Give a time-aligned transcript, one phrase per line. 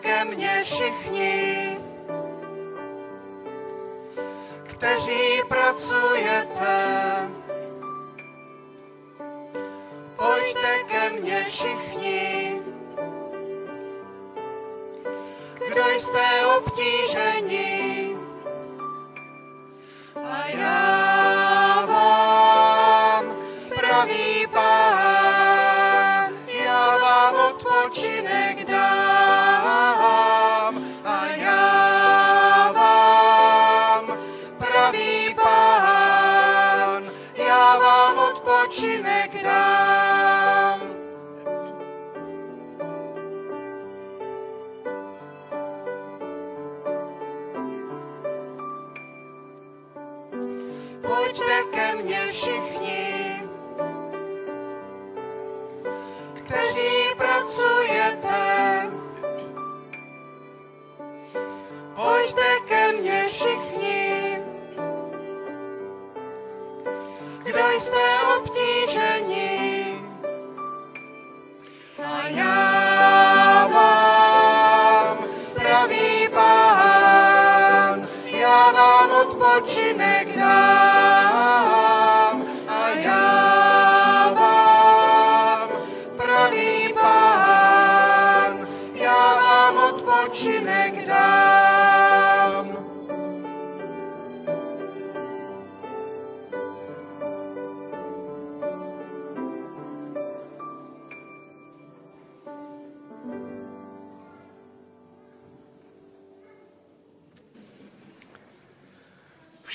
[0.00, 1.78] Ke mně všichni,
[4.66, 6.79] kteří pracujete.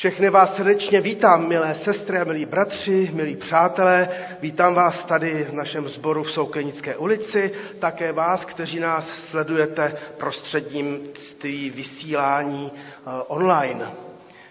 [0.06, 4.10] Všechny vás srdečně vítám, milé sestry a milí bratři, milí přátelé.
[4.42, 11.70] Vítám vás tady v našem sboru v Soukenické ulici, také vás, kteří nás sledujete prostřednictví
[11.70, 12.80] vysílání eh,
[13.28, 13.92] online.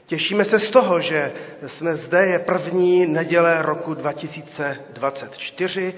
[0.06, 1.32] Těšíme se z toho, že
[1.66, 5.94] jsme zde, je první neděle roku 2024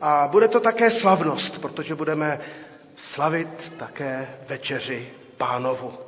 [0.00, 2.38] a bude to také slavnost, protože budeme
[2.96, 6.05] slavit také večeři pánovu.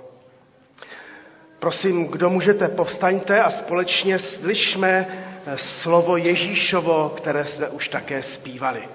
[1.59, 5.07] Prosím, kdo můžete, povstaňte a společně slyšme
[5.47, 8.89] eh, slovo Ježíšovo, které jsme už také zpívali.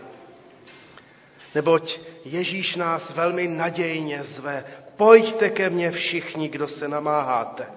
[1.56, 4.64] Neboť Ježíš nás velmi nadějně zve.
[4.96, 7.68] Pojďte ke mně všichni, kdo se namáháte.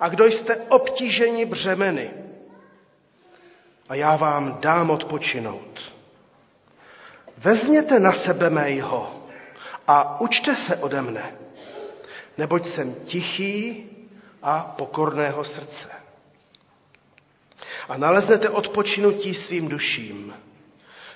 [0.00, 2.10] A kdo jste obtíženi břemeny.
[3.88, 5.92] A já vám dám odpočinout.
[7.38, 9.22] Vezměte na sebe mého
[9.88, 11.34] a učte se ode mne,
[12.38, 13.91] neboť jsem tichý
[14.42, 15.88] a pokorného srdce.
[17.88, 20.34] A naleznete odpočinutí svým duším.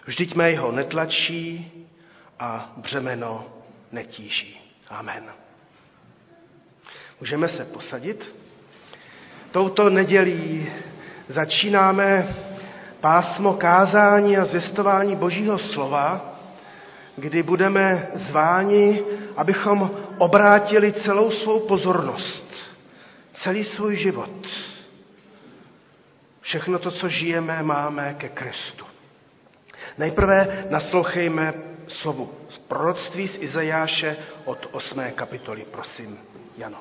[0.04, 1.72] Vždyť mého netlačí
[2.38, 3.47] a břemeno
[3.92, 4.60] netíží.
[4.88, 5.25] Amen.
[7.20, 8.36] Můžeme se posadit?
[9.50, 10.66] Touto nedělí
[11.28, 12.36] začínáme
[13.00, 16.34] pásmo kázání a zvěstování Božího slova,
[17.16, 19.03] kdy budeme zváni,
[19.36, 22.66] abychom obrátili celou svou pozornost
[23.36, 24.48] celý svůj život.
[26.41, 28.86] Všechno to, co žijeme, máme ke Kristu.
[29.98, 31.54] Nejprve naslouchejme
[31.86, 35.00] slovu z proroctví z Izajáše od 8.
[35.15, 35.65] kapitoly.
[35.71, 36.18] Prosím,
[36.59, 36.78] Jano.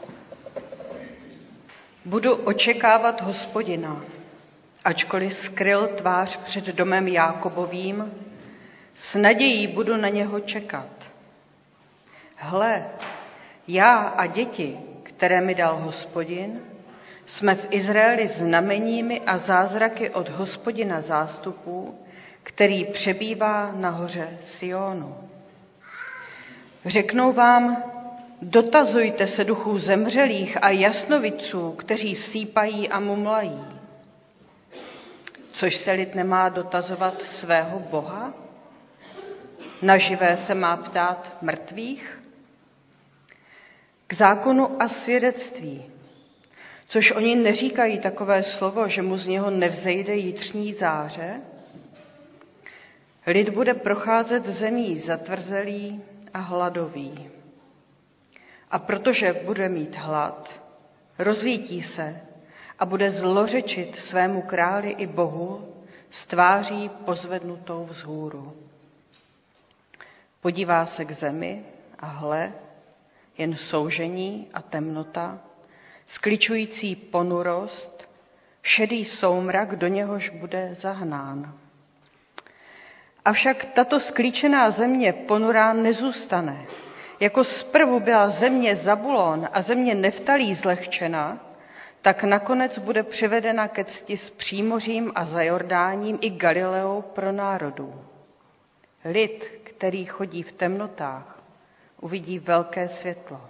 [2.06, 4.02] Budu očekávat hospodina,
[4.84, 8.14] ačkoliv skryl tvář před domem Jákobovým,
[8.96, 10.90] s nadějí budu na něho čekat.
[12.36, 12.86] Hle,
[13.68, 14.78] já a děti,
[15.18, 16.62] které mi dal hospodin,
[17.26, 22.00] jsme v Izraeli znameními a zázraky od hospodina zástupů,
[22.44, 25.16] který přebývá na hoře Sionu.
[26.86, 27.84] Řeknou vám,
[28.42, 33.60] dotazujte se duchů zemřelých a jasnoviců, kteří sípají a mumlají.
[35.52, 38.34] Což se lid nemá dotazovat svého Boha?
[39.82, 42.25] Na živé se má ptát mrtvých?
[44.08, 45.86] K zákonu a svědectví,
[46.88, 51.42] což oni neříkají takové slovo, že mu z něho nevzejde jitřní záře,
[53.28, 56.02] lid bude procházet zemí zatvrzelý
[56.34, 57.30] a hladový.
[58.72, 60.62] A protože bude mít hlad,
[61.20, 62.22] rozlítí se
[62.80, 65.76] a bude zlořečit svému králi i Bohu
[66.10, 68.54] s tváří pozvednutou vzhůru.
[70.42, 71.66] Podívá se k zemi
[72.00, 72.54] a hle,
[73.38, 75.40] jen soužení a temnota,
[76.06, 78.10] skličující ponurost,
[78.64, 81.54] šedý soumrak, do něhož bude zahnán.
[83.26, 86.66] Avšak tato sklíčená země ponurá nezůstane.
[87.20, 91.40] jako zprvu byla země Zabulon a země Neftalí zlehčena,
[92.02, 98.06] tak nakonec bude přivedena ke cti s přímořím a za Jordáním i Galileou pro národů.
[99.06, 101.35] Lid, který chodí v temnotách,
[102.06, 103.42] uvidí velké světlo.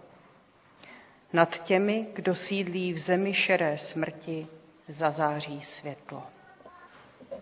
[1.34, 4.48] Nad těmi, kdo sídlí v zemi šeré smrti,
[4.88, 6.24] zazáří světlo.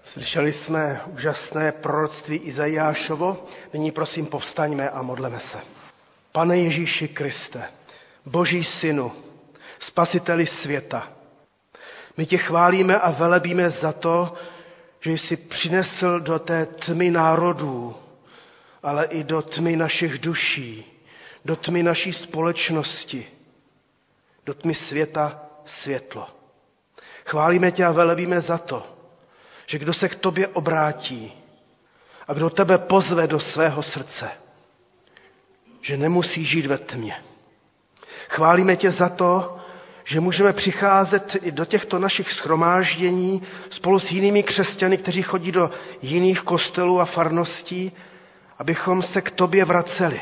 [0.04, 5.60] Slyšeli jsme úžasné proroctví Izajášovo, nyní prosím povstaňme a modleme se.
[6.32, 7.64] Pane Ježíši Kriste,
[8.26, 9.12] Boží Synu,
[9.80, 11.10] Spasiteli světa,
[12.18, 14.34] my tě chválíme a velebíme za to,
[15.00, 17.96] že jsi přinesl do té tmy národů,
[18.84, 20.93] ale i do tmy našich duší,
[21.46, 23.28] do tmy naší společnosti,
[24.46, 26.28] do tmy světa světlo.
[27.26, 28.88] Chválíme tě a velebíme za to,
[29.66, 31.34] že kdo se k tobě obrátí
[32.28, 34.30] a kdo tebe pozve do svého srdce,
[35.82, 37.16] že nemusí žít ve tmě.
[38.30, 39.58] Chválíme tě za to,
[40.04, 45.72] že můžeme přicházet i do těchto našich schromáždění spolu s jinými křesťany, kteří chodí do
[46.02, 47.92] jiných kostelů a farností,
[48.58, 50.22] abychom se k tobě vraceli.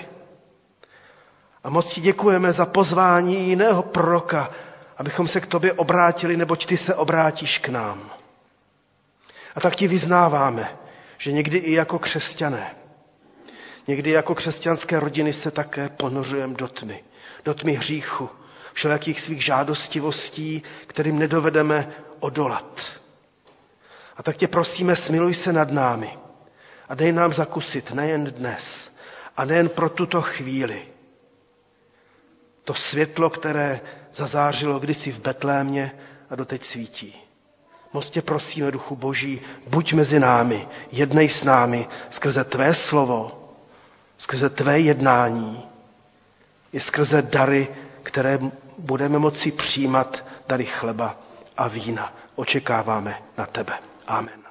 [1.63, 4.51] A moc ti děkujeme za pozvání jiného proroka,
[4.97, 8.09] abychom se k tobě obrátili, neboť ty se obrátíš k nám.
[9.55, 10.77] A tak ti vyznáváme,
[11.17, 12.75] že někdy i jako křesťané,
[13.87, 17.03] někdy jako křesťanské rodiny se také ponořujeme do tmy,
[17.45, 18.29] do tmy hříchu,
[18.73, 21.87] všelijakých svých žádostivostí, kterým nedovedeme
[22.19, 22.81] odolat.
[24.17, 26.17] A tak tě prosíme, smiluj se nad námi
[26.89, 28.95] a dej nám zakusit nejen dnes
[29.37, 30.90] a nejen pro tuto chvíli.
[32.63, 33.81] To světlo, které
[34.13, 35.91] zazářilo kdysi v Betlémě
[36.29, 37.15] a doteď svítí.
[37.93, 43.49] Moc tě prosíme, Duchu Boží, buď mezi námi, jednej s námi skrze tvé slovo,
[44.17, 45.67] skrze tvé jednání,
[46.73, 47.67] i skrze dary,
[48.03, 48.39] které
[48.77, 51.17] budeme moci přijímat, dary chleba
[51.57, 52.13] a vína.
[52.35, 53.73] Očekáváme na tebe.
[54.07, 54.41] Amen.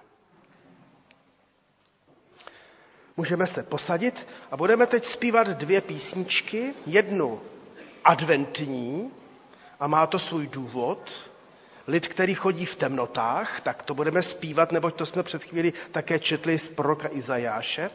[3.17, 6.75] Můžeme se posadit a budeme teď zpívat dvě písničky.
[6.87, 7.41] Jednu
[8.05, 9.11] adventní
[9.81, 11.11] a má to svůj důvod,
[11.87, 16.19] lid, který chodí v temnotách, tak to budeme zpívat, neboť to jsme před chvíli také
[16.19, 17.91] četli z proroka Izajáše.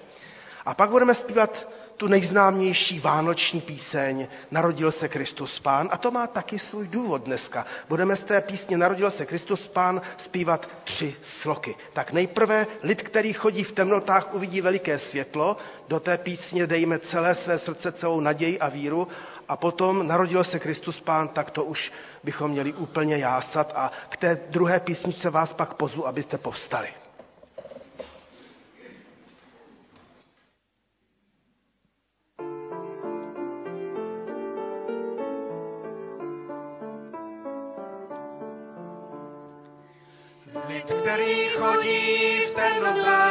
[0.66, 6.28] A pak budeme zpívat tu nejznámější vánoční píseň Narodil se Kristus Pán a to má
[6.28, 7.66] taky svůj důvod dneska.
[7.90, 11.76] Budeme z té písně Narodil se Kristus Pán zpívat tři sloky.
[11.94, 17.36] Tak nejprve lid, který chodí v temnotách, uvidí veliké světlo, do té písně dejme celé
[17.36, 19.08] své srdce, celou naději a víru
[19.48, 21.92] a potom Narodil se Kristus Pán, tak to už
[22.24, 26.88] bychom měli úplně jásat a k té druhé písničce vás pak pozvu, abyste povstali.
[41.76, 43.25] vergeeft en ontlaat.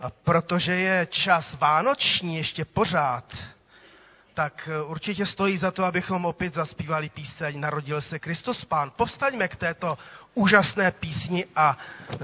[0.00, 3.36] A protože je čas vánoční ještě pořád,
[4.34, 8.92] tak eh, určitě stojí za to, abychom opět zaspívali píseň Narodil se Kristus Pán.
[8.96, 9.98] Povstaňme k této
[10.34, 11.78] úžasné písni a
[12.10, 12.16] e,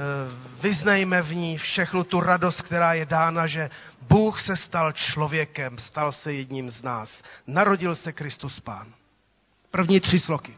[0.62, 6.12] vyznejme v ní všechnu tu radost, která je dána, že Bůh se stal člověkem, stal
[6.12, 7.23] se jedním z nás.
[7.47, 8.92] Narodil se Kristus Pán.
[9.71, 10.56] První tři sloky.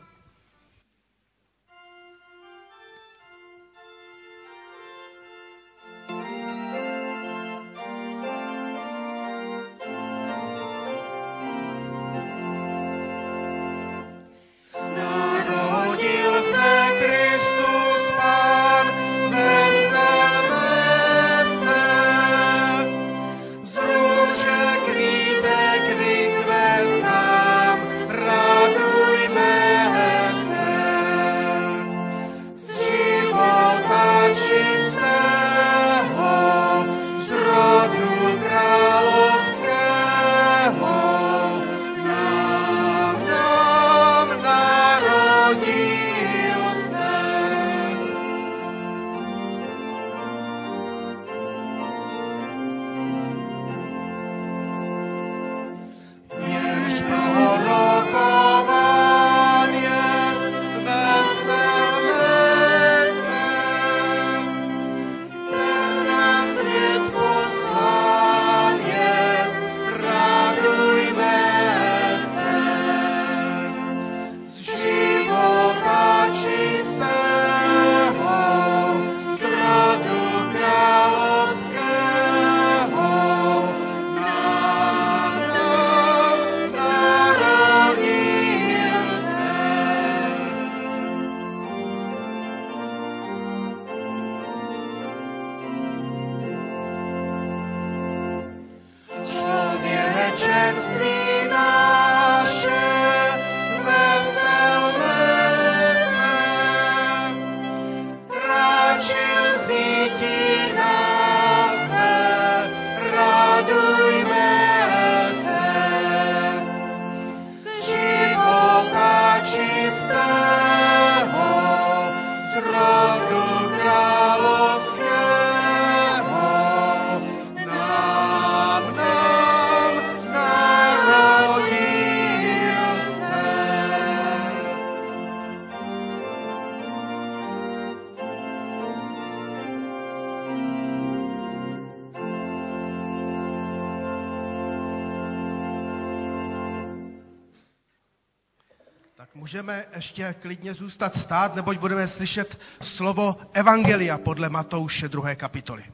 [149.69, 155.35] Můžeme ještě klidně zůstat stát, neboť budeme slyšet slovo Evangelia podle Matouše 2.
[155.35, 155.85] kapitoly.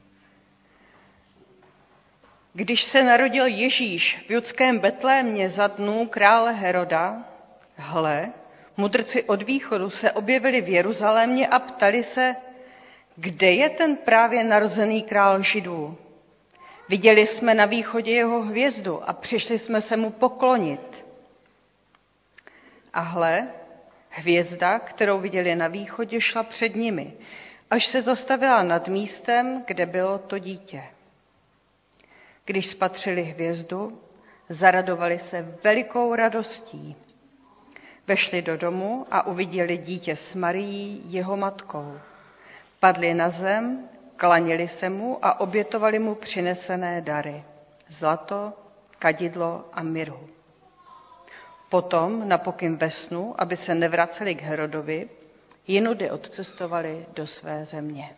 [2.53, 7.17] Když se narodil Ježíš v judském Betlémě za dnů krále Heroda,
[7.75, 8.31] hle,
[8.77, 12.35] mudrci od východu se objevili v Jeruzalémě a ptali se,
[13.15, 15.97] kde je ten právě narozený král Židů.
[16.89, 21.05] Viděli jsme na východě jeho hvězdu a přišli jsme se mu poklonit.
[22.93, 23.47] A hle,
[24.15, 27.13] hvězda, kterou viděli na východě, šla před nimi,
[27.71, 30.83] až se zastavila nad místem, kde bylo to dítě.
[32.45, 33.99] Když spatřili hvězdu,
[34.49, 36.95] zaradovali se velikou radostí.
[38.07, 41.99] Vešli do domu a uviděli dítě s Marií, jeho matkou.
[42.79, 47.43] Padli na zem, klanili se mu a obětovali mu přinesené dary.
[47.89, 48.53] Zlato,
[48.99, 50.34] kadidlo a mirhu.
[51.69, 55.09] Potom na pokyn ve snu, aby se nevraceli k Herodovi,
[55.67, 58.15] jinudy odcestovali do své země.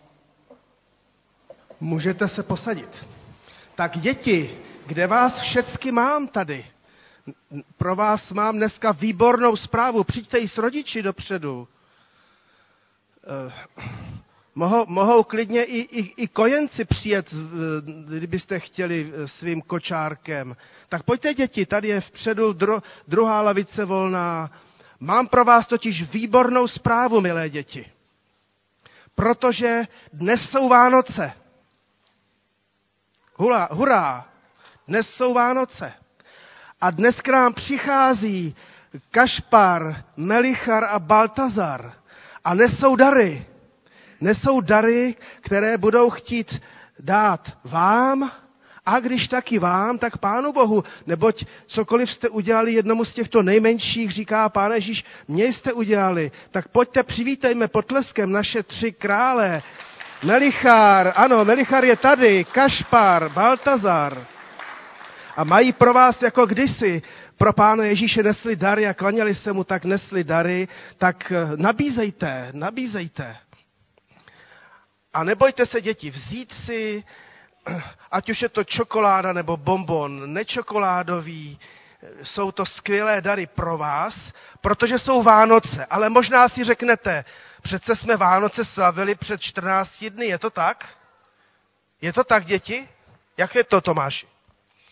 [1.79, 3.07] Můžete se posadit.
[3.75, 6.65] Tak děti, kde vás všecky mám tady?
[7.77, 10.03] Pro vás mám dneska výbornou zprávu.
[10.03, 11.67] Přijďte i s rodiči dopředu.
[13.47, 13.53] Uh
[14.57, 17.33] Mohou, mohou klidně i, i, i kojenci přijet,
[18.07, 20.55] kdybyste chtěli svým kočárkem.
[20.89, 24.51] Tak pojďte děti, tady je vpředu dru, druhá lavice volná.
[24.99, 27.91] Mám pro vás totiž výbornou zprávu, milé děti.
[29.15, 29.81] Protože
[30.13, 31.33] dnes jsou Vánoce.
[33.35, 34.29] Hurá, hurá,
[34.87, 35.93] dnes jsou Vánoce.
[36.81, 38.55] A dnes k nám přichází
[39.11, 41.93] Kašpar, Melichar a Baltazar
[42.43, 43.45] a nesou dary
[44.21, 46.61] nesou dary, které budou chtít
[46.99, 48.31] dát vám
[48.85, 54.11] a když taky vám, tak Pánu Bohu, neboť cokoliv jste udělali jednomu z těchto nejmenších,
[54.11, 59.61] říká Pán Ježíš, mě jste udělali, tak pojďte přivítejme potleskem naše tři krále,
[60.23, 64.25] Melichár, ano, Melichár je tady, Kašpar, Baltazar.
[65.37, 67.01] A mají pro vás jako kdysi.
[67.37, 72.49] Pro pána Ježíše nesli dary a klaněli se mu, tak nesli dary, tak eh, nabízejte,
[72.53, 73.35] nabízejte.
[75.17, 77.03] A nebojte se, děti, vzít si,
[78.11, 81.59] ať už je to čokoláda nebo bonbon, nečokoládový,
[82.23, 85.85] jsou to skvělé dary pro vás, protože jsou Vánoce.
[85.85, 87.25] Ale možná si řeknete,
[87.61, 90.85] přece jsme Vánoce slavili před 14 dny, je to tak?
[92.01, 92.89] Je to tak, děti?
[93.37, 94.27] Jak je to, Tomáši?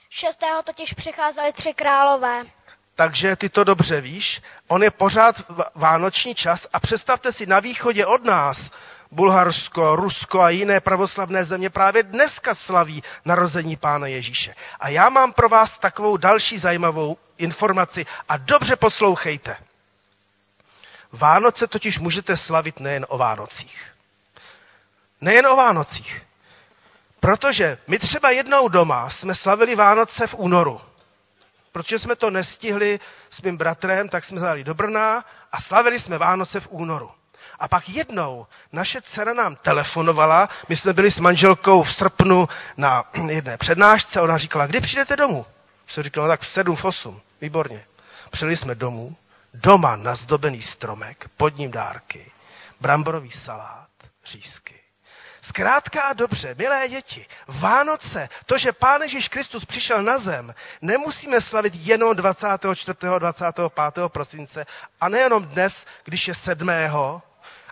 [0.10, 2.44] Šestého totiž přicházeli tři králové.
[2.96, 4.42] Takže ty to dobře víš.
[4.68, 5.36] On je pořád
[5.76, 8.72] vánoční čas a představte si, na východě od nás,
[9.12, 14.56] Bulharsko, Rusko a jiné pravoslavné země právě dneska slaví narození Pána Ježíše.
[14.80, 19.58] A já mám pro vás takovou další zajímavou informaci a dobře poslouchejte.
[21.12, 23.96] Vánoce totiž můžete slavit nejen o Vánocích.
[25.22, 26.26] Nejen o Vánocích.
[27.20, 30.82] Protože my třeba jednou doma jsme slavili Vánoce v únoru.
[31.72, 36.18] Protože jsme to nestihli s mým bratrem, tak jsme zali do Brna a slavili jsme
[36.18, 37.12] Vánoce v únoru.
[37.60, 43.04] A pak jednou naše dcera nám telefonovala, my jsme byli s manželkou v srpnu na
[43.30, 45.46] jedné přednášce, ona říkala, kdy přijdete domů?
[45.88, 47.86] Jsem říkal, no tak v sedm, v osm, výborně.
[48.32, 49.16] Přijeli jsme domů,
[49.54, 52.32] doma nazdobený stromek, pod ním dárky,
[52.82, 53.88] bramborový salát,
[54.26, 54.76] řízky.
[55.42, 61.42] Zkrátka a dobře, milé děti, Vánoce, to, že Pán Ježíš Kristus přišel na zem, nemusíme
[61.42, 62.98] slavit jenom 24.
[63.20, 63.72] 25.
[64.08, 64.66] prosince
[65.02, 66.70] a nejenom dnes, když je 7.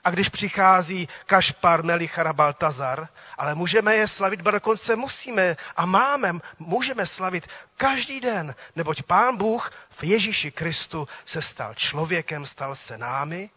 [0.03, 5.85] a když přichází Kašpar, Melichar a Baltazar, ale můžeme je slavit, ba dokonce musíme a
[5.85, 12.75] máme, můžeme slavit každý den, neboť Pán Bůh v Ježíši Kristu se stal člověkem, stal
[12.75, 13.49] se námi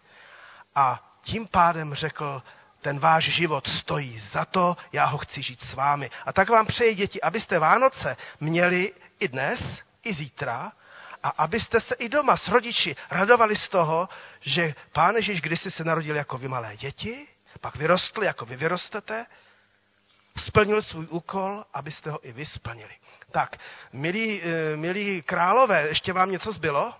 [0.74, 2.42] a tím pádem řekl,
[2.80, 6.10] ten váš život stojí za to, já ho chci žít s vámi.
[6.26, 10.72] A tak vám přeji, děti, abyste Vánoce měli i dnes, i zítra,
[11.26, 14.08] a abyste se i doma s rodiči radovali z toho,
[14.40, 17.26] že Pán Ježíš kdysi se narodil jako vy malé děti,
[17.60, 19.26] pak vyrostl, jako vy vyrostete,
[20.36, 22.94] splnil svůj úkol, abyste ho i vy splnili.
[23.30, 23.56] Tak,
[23.92, 26.94] milí, eh, milí králové, ještě vám něco zbylo?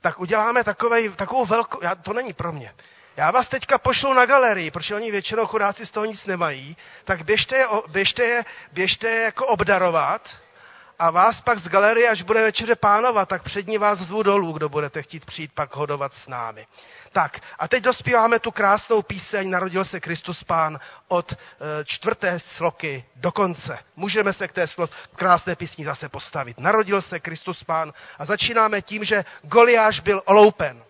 [0.00, 2.74] Tak uděláme takovej, takovou velkou, já, to není pro mě,
[3.16, 7.22] já vás teďka pošlu na galerii, protože oni většinou chudáci z toho nic nemají, tak
[7.22, 10.43] běžte je, běžte je, běžte je jako obdarovat
[10.98, 14.52] a vás pak z galerie, až bude večeře pánovat, tak před ní vás zvu dolů,
[14.52, 16.66] kdo budete chtít přijít pak hodovat s námi.
[17.12, 20.78] Tak a teď dospíváme tu krásnou píseň Narodil se Kristus Pán
[21.08, 21.36] od e,
[21.84, 23.78] čtvrté sloky do konce.
[23.96, 26.60] Můžeme se k té slo- krásné písni zase postavit.
[26.60, 30.84] Narodil se Kristus Pán a začínáme tím, že Goliáš byl oloupen.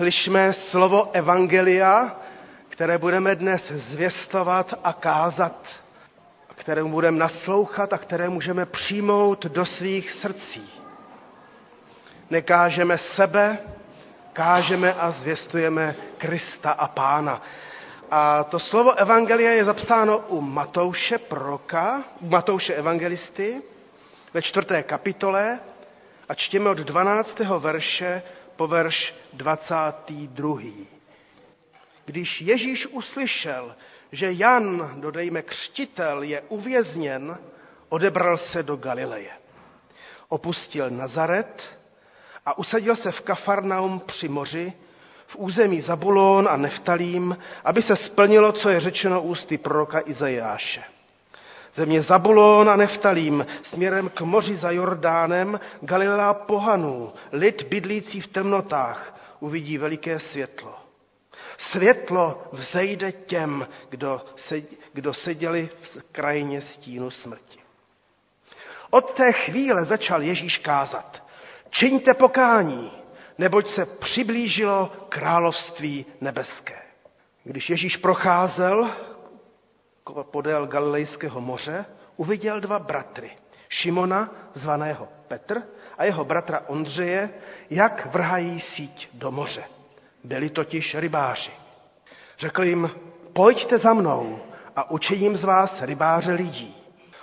[0.00, 2.16] Slyšme slovo Evangelia,
[2.68, 5.80] které budeme dnes zvěstovat a kázat,
[6.54, 10.70] kterému budeme naslouchat a které můžeme přijmout do svých srdcí.
[12.30, 13.58] Nekážeme sebe,
[14.32, 17.42] kážeme a zvěstujeme Krista a Pána.
[18.10, 23.62] A to slovo Evangelia je zapsáno u Matouše proroka, u Matouše evangelisty
[24.34, 25.58] ve čtvrté kapitole
[26.28, 27.38] a čtěme od 12.
[27.58, 28.22] verše
[28.60, 30.58] po verš 22.
[32.04, 33.76] Když Ježíš uslyšel,
[34.12, 37.38] že Jan, dodejme křtitel, je uvězněn,
[37.88, 39.30] odebral se do Galileje.
[40.28, 41.78] Opustil Nazaret
[42.46, 44.72] a usadil se v Kafarnaum při moři,
[45.26, 50.82] v území Zabulón a Neftalím, aby se splnilo, co je řečeno ústy proroka Izajáše.
[51.74, 59.14] Země Zabulón a Neftalím směrem k moři za Jordánem, Galilea pohanů, lid bydlící v temnotách,
[59.40, 60.74] uvidí veliké světlo.
[61.58, 67.58] Světlo vzejde těm, kdo, se, kdo seděli v krajině stínu smrti.
[68.90, 71.24] Od té chvíle začal Ježíš kázat.
[71.70, 72.90] Čiňte pokání,
[73.38, 76.76] neboť se přiblížilo království nebeské.
[77.44, 78.90] Když Ježíš procházel
[80.22, 81.84] podél Galilejského moře,
[82.16, 83.30] uviděl dva bratry.
[83.68, 85.62] Šimona, zvaného Petr,
[85.98, 87.30] a jeho bratra Ondřeje,
[87.70, 89.64] jak vrhají síť do moře.
[90.24, 91.50] Byli totiž rybáři.
[92.38, 92.90] Řekl jim,
[93.32, 94.38] pojďte za mnou
[94.76, 96.76] a učiním z vás rybáře lidí.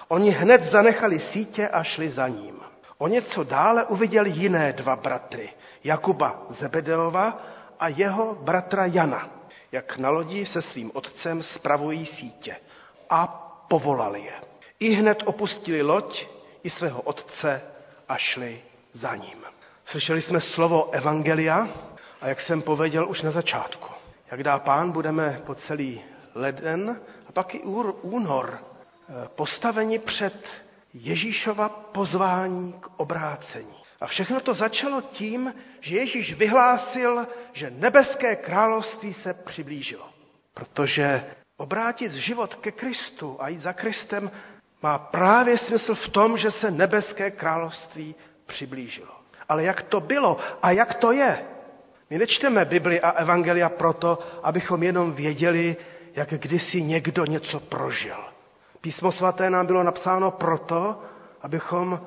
[0.07, 2.59] Oni hned zanechali sítě a šli za ním.
[2.97, 5.49] O něco dále uviděl jiné dva bratry,
[5.83, 7.41] Jakuba Zebedeova
[7.79, 9.29] a jeho bratra Jana,
[9.71, 12.55] jak na lodi se svým otcem spravují sítě
[13.09, 13.27] a
[13.67, 14.33] povolali je.
[14.79, 16.25] I hned opustili loď
[16.63, 17.61] i svého otce
[18.09, 19.43] a šli za ním.
[19.85, 21.67] Slyšeli jsme slovo Evangelia
[22.21, 23.89] a jak jsem pověděl už na začátku,
[24.31, 26.01] jak dá pán, budeme po celý
[26.35, 27.59] leden a pak i
[28.01, 30.47] únor eh, postaveni před
[30.93, 33.73] Ježíšova pozvání k obrácení.
[34.01, 40.09] A všechno to začalo tím, že Ježíš vyhlásil, že nebeské království se přiblížilo.
[40.53, 41.23] Protože
[41.57, 44.31] obrátit život ke Kristu a jít za Kristem
[44.81, 48.15] má právě smysl v tom, že se nebeské království
[48.45, 49.11] přiblížilo.
[49.49, 51.45] Ale jak to bylo a jak to je?
[52.09, 55.75] My nečteme Bibli a Evangelia proto, abychom jenom věděli,
[56.15, 58.17] jak kdysi někdo něco prožil.
[58.81, 61.01] Písmo svaté nám bylo napsáno proto,
[61.41, 62.01] abychom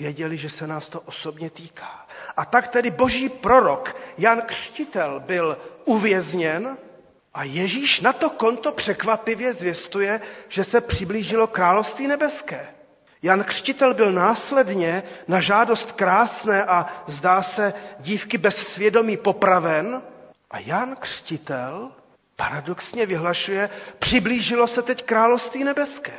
[0.00, 2.06] věděli, že se nás to osobně týká.
[2.36, 6.76] A tak tedy boží prorok Jan Křtitel byl uvězněn
[7.36, 12.68] a Ježíš na to konto překvapivě zvěstuje, že se přiblížilo království nebeské.
[13.22, 20.02] Jan Křtitel byl následně na žádost krásné a zdá se dívky bez svědomí popraven
[20.50, 21.90] a Jan Křtitel
[22.36, 26.12] paradoxně vyhlašuje, přiblížilo se teď království nebeské.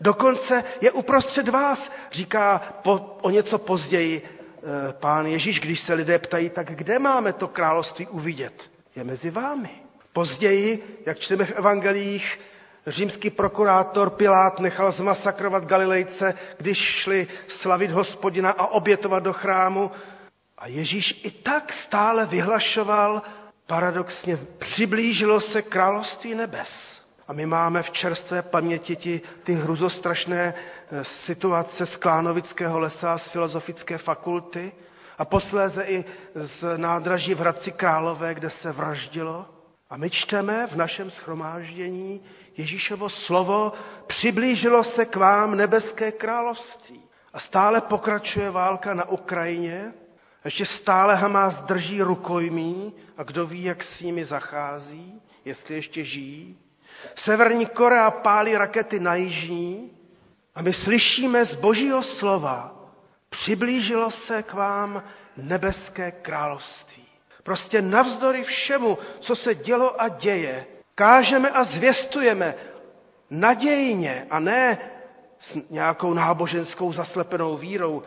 [0.00, 6.18] Dokonce je uprostřed vás, říká po, o něco později e, pán Ježíš, když se lidé
[6.18, 8.70] ptají, tak kde máme to království uvidět?
[8.96, 9.83] Je mezi vámi.
[10.14, 12.40] Později, jak čteme v evangelích,
[12.86, 19.90] římský prokurátor Pilát nechal zmasakrovat Galilejce, když šli slavit hospodina a obětovat do chrámu.
[20.58, 23.22] A Ježíš i tak stále vyhlašoval,
[23.66, 27.02] paradoxně přiblížilo se království nebes.
[27.28, 30.54] A my máme v čerstvé paměti ty, ty hruzostrašné
[30.90, 34.72] eh, situace z Klánovického lesa, z filozofické fakulty
[35.18, 39.46] a posléze i z nádraží v Hradci Králové, kde se vraždilo.
[39.90, 42.20] A my čteme v našem schromáždění
[42.56, 43.72] Ježíšovo slovo,
[44.06, 47.02] přiblížilo se k vám nebeské království.
[47.32, 49.92] A stále pokračuje válka na Ukrajině,
[50.44, 56.58] ještě stále Hamas drží rukojmí a kdo ví, jak s nimi zachází, jestli ještě žijí.
[57.14, 59.90] Severní Korea pálí rakety na jižní
[60.54, 62.74] a my slyšíme z božího slova,
[63.30, 65.02] přiblížilo se k vám
[65.36, 67.03] nebeské království.
[67.44, 72.54] Prostě navzdory všemu, co se dělo a děje, kážeme a zvěstujeme
[73.30, 74.78] nadějně a ne
[75.40, 78.02] s nějakou náboženskou zaslepenou vírou,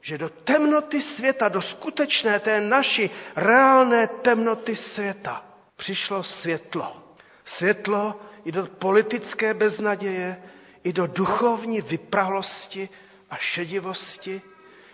[0.00, 5.44] že do temnoty světa, do skutečné té naší reálné temnoty světa
[5.76, 7.02] přišlo světlo.
[7.44, 10.42] Světlo i do politické beznaděje,
[10.84, 12.88] i do duchovní vyprahlosti
[13.30, 14.42] a šedivosti,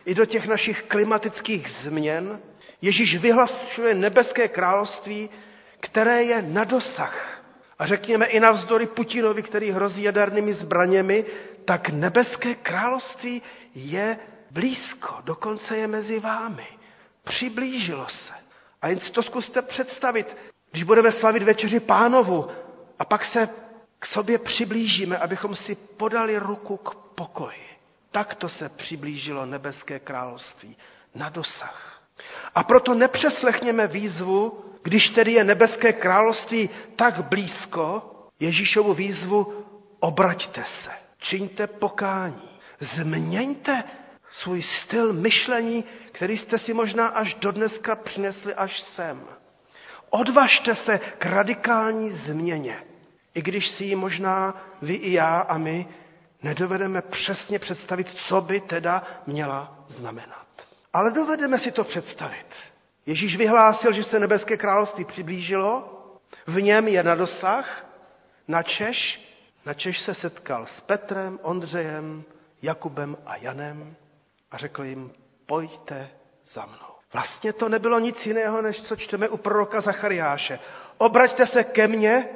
[0.05, 2.41] i do těch našich klimatických změn.
[2.85, 5.31] Ježíš vyhlašuje nebeské království,
[5.81, 7.41] které je na dosah.
[7.79, 11.25] A řekněme i navzdory Putinovi, který hrozí jadernými zbraněmi,
[11.65, 13.43] tak nebeské království
[13.75, 14.19] je
[14.51, 16.67] blízko, dokonce je mezi vámi.
[17.25, 18.33] Přiblížilo se.
[18.83, 20.37] A jen si to zkuste představit,
[20.71, 22.51] když budeme slavit večeři pánovu
[22.99, 23.49] a pak se
[23.99, 27.69] k sobě přiblížíme, abychom si podali ruku k pokoji.
[28.11, 30.77] Tak to se přiblížilo nebeské království
[31.15, 31.94] na dosah.
[32.55, 39.65] A proto nepřeslechněme výzvu, když tedy je nebeské království tak blízko, Ježíšovu výzvu
[40.01, 42.49] obraťte se, čiňte pokání,
[42.81, 43.85] změňte
[44.33, 49.23] svůj styl myšlení, který jste si možná až do dneska přinesli až sem.
[50.11, 52.85] Odvažte se k radikální změně,
[53.35, 55.87] i když si ji možná vy i já a my
[56.43, 60.44] nedovedeme přesně představit, co by teda měla znamenat.
[60.95, 62.47] Ale dovedeme si to představit.
[63.07, 65.91] Ježíš vyhlásil, že se nebeské království přiblížilo,
[66.47, 67.87] v něm je na dosah,
[68.49, 69.29] na Češ,
[69.67, 72.25] na Češ se setkal s Petrem, Ondřejem,
[72.63, 73.97] Jakubem a Janem
[74.51, 75.13] a řekl jim,
[75.47, 76.11] pojďte
[76.47, 76.95] za mnou.
[77.13, 80.59] Vlastně to nebylo nic jiného, než co čteme u proroka Zachariáše.
[80.99, 82.29] Obraťte se ke mně,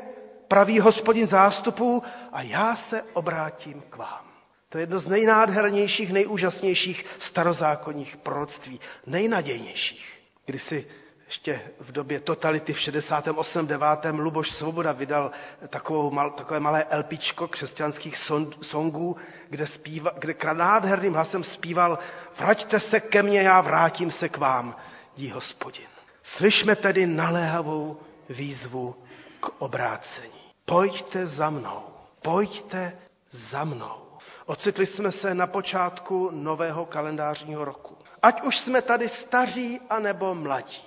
[0.48, 4.27] pravý hospodin zástupů, a já se obrátím k vám.
[4.68, 10.18] To je jedno z nejnádhernějších, nejúžasnějších starozákonních proroctví, nejnadějnějších.
[10.46, 10.86] Když si
[11.28, 13.66] ještě v době totality v 68.
[13.66, 13.86] 9.
[14.12, 15.30] Luboš Svoboda vydal
[15.68, 18.16] takovou mal, takové malé elpičko křesťanských
[18.62, 19.16] songů,
[19.50, 21.98] kde, zpíva, kde nádherným hlasem zpíval
[22.38, 24.76] Vraťte se ke mně, já vrátím se k vám,
[25.16, 25.86] dí hospodin.
[26.22, 28.96] Slyšme tedy naléhavou výzvu
[29.40, 30.32] k obrácení.
[30.64, 31.82] Pojďte za mnou,
[32.22, 32.92] pojďte
[33.30, 34.07] za mnou.
[34.48, 37.96] Ocitli jsme se na počátku nového kalendářního roku.
[38.22, 40.82] Ať už jsme tady staří anebo mladí.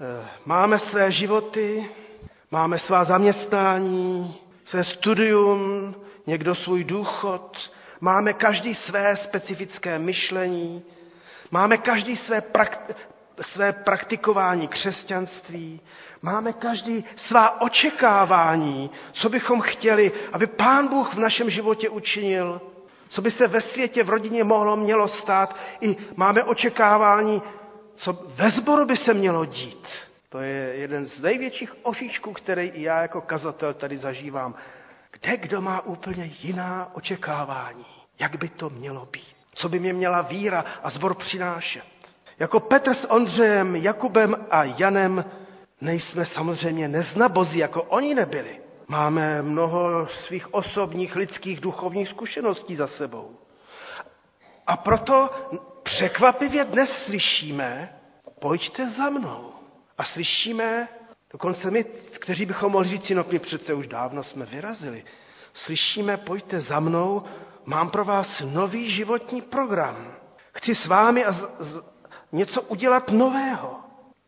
[0.00, 1.90] Eh, máme své životy,
[2.50, 5.94] máme svá zaměstnání, své studium,
[6.26, 10.82] někdo svůj důchod, máme každý své specifické myšlení,
[11.50, 12.96] máme každý své, prakt,
[13.40, 15.80] své praktikování křesťanství,
[16.22, 22.60] máme každý svá očekávání, co bychom chtěli, aby Pán Bůh v našem životě učinil,
[23.14, 25.56] co by se ve světě, v rodině mohlo, mělo stát.
[25.80, 27.42] I máme očekávání,
[27.94, 29.88] co ve sboru by se mělo dít.
[30.28, 34.54] To je jeden z největších oříčků, který i já jako kazatel tady zažívám.
[35.10, 37.84] Kde kdo má úplně jiná očekávání?
[38.18, 39.36] Jak by to mělo být?
[39.54, 41.84] Co by mě měla víra a zbor přinášet?
[42.38, 45.24] Jako Petr s Ondřejem, Jakubem a Janem
[45.80, 48.63] nejsme samozřejmě neznabozí, jako oni nebyli.
[48.88, 53.38] Máme mnoho svých osobních, lidských, duchovních zkušeností za sebou.
[54.66, 55.30] A proto
[55.82, 58.00] překvapivě dnes slyšíme,
[58.40, 59.52] pojďte za mnou.
[59.98, 60.88] A slyšíme,
[61.30, 61.84] dokonce my,
[62.18, 65.04] kteří bychom mohli říct, no my přece už dávno jsme vyrazili,
[65.52, 67.22] slyšíme, pojďte za mnou,
[67.64, 70.14] mám pro vás nový životní program.
[70.52, 71.82] Chci s vámi a z, z,
[72.32, 73.80] něco udělat nového.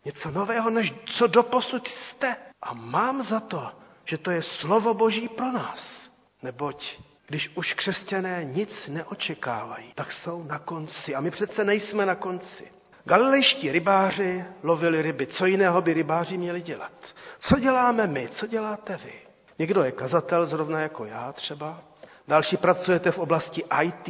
[0.05, 2.37] Něco nového, než co doposud jste.
[2.62, 3.73] A mám za to,
[4.07, 6.11] že to je slovo Boží pro nás.
[6.42, 11.14] Neboť když už křesťané nic neočekávají, tak jsou na konci.
[11.14, 12.64] A my přece nejsme na konci.
[13.05, 15.27] Galilejští rybáři lovili ryby.
[15.27, 16.92] Co jiného by rybáři měli dělat?
[17.38, 18.29] Co děláme my?
[18.31, 19.12] Co děláte vy?
[19.59, 21.83] Někdo je kazatel, zrovna jako já třeba.
[22.29, 24.09] Další pracujete v oblasti IT.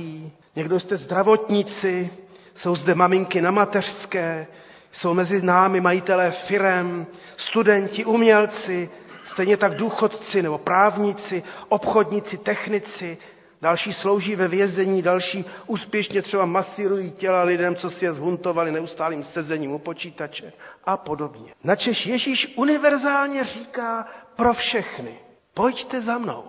[0.57, 2.11] Někdo jste zdravotníci.
[2.55, 4.47] Jsou zde maminky na mateřské.
[4.93, 7.07] Jsou mezi námi majitelé firem,
[7.37, 8.91] studenti, umělci,
[9.27, 13.19] Stejně tak důchodci nebo právníci, obchodníci, technici,
[13.61, 19.25] další slouží ve vězení, další úspěšně třeba masírují těla lidem, co si je zhuntovali neustálým
[19.25, 20.53] sezením u počítače
[20.85, 21.55] a podobně.
[21.65, 25.19] Načež Ježíš univerzálně říká pro všechny,
[25.55, 26.45] pojďte za mnou,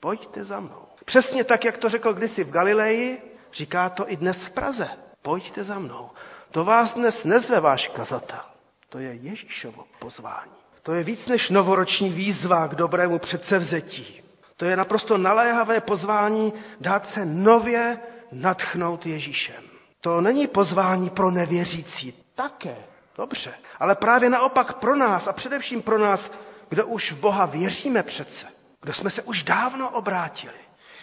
[0.00, 0.84] pojďte za mnou.
[1.04, 4.88] Přesně tak, jak to řekl kdysi v Galileji, říká to i dnes v Praze.
[5.22, 6.10] Pojďte za mnou.
[6.50, 8.40] To vás dnes nezve váš kazatel.
[8.88, 10.63] To je Ježíšovo pozvání.
[10.84, 14.22] To je víc než novoroční výzva k dobrému předsevzetí.
[14.56, 17.98] To je naprosto naléhavé pozvání dát se nově
[18.32, 19.64] natchnout Ježíšem.
[20.00, 22.76] To není pozvání pro nevěřící, také,
[23.16, 26.30] dobře, ale právě naopak pro nás a především pro nás,
[26.68, 28.46] kdo už v Boha věříme přece,
[28.82, 30.54] kdo jsme se už dávno obrátili.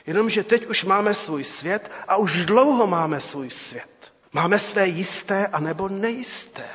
[0.08, 4.13] Jenomže teď už máme svůj svět a už dlouho máme svůj svět.
[4.34, 6.65] Máme své jisté a nebo nejisté.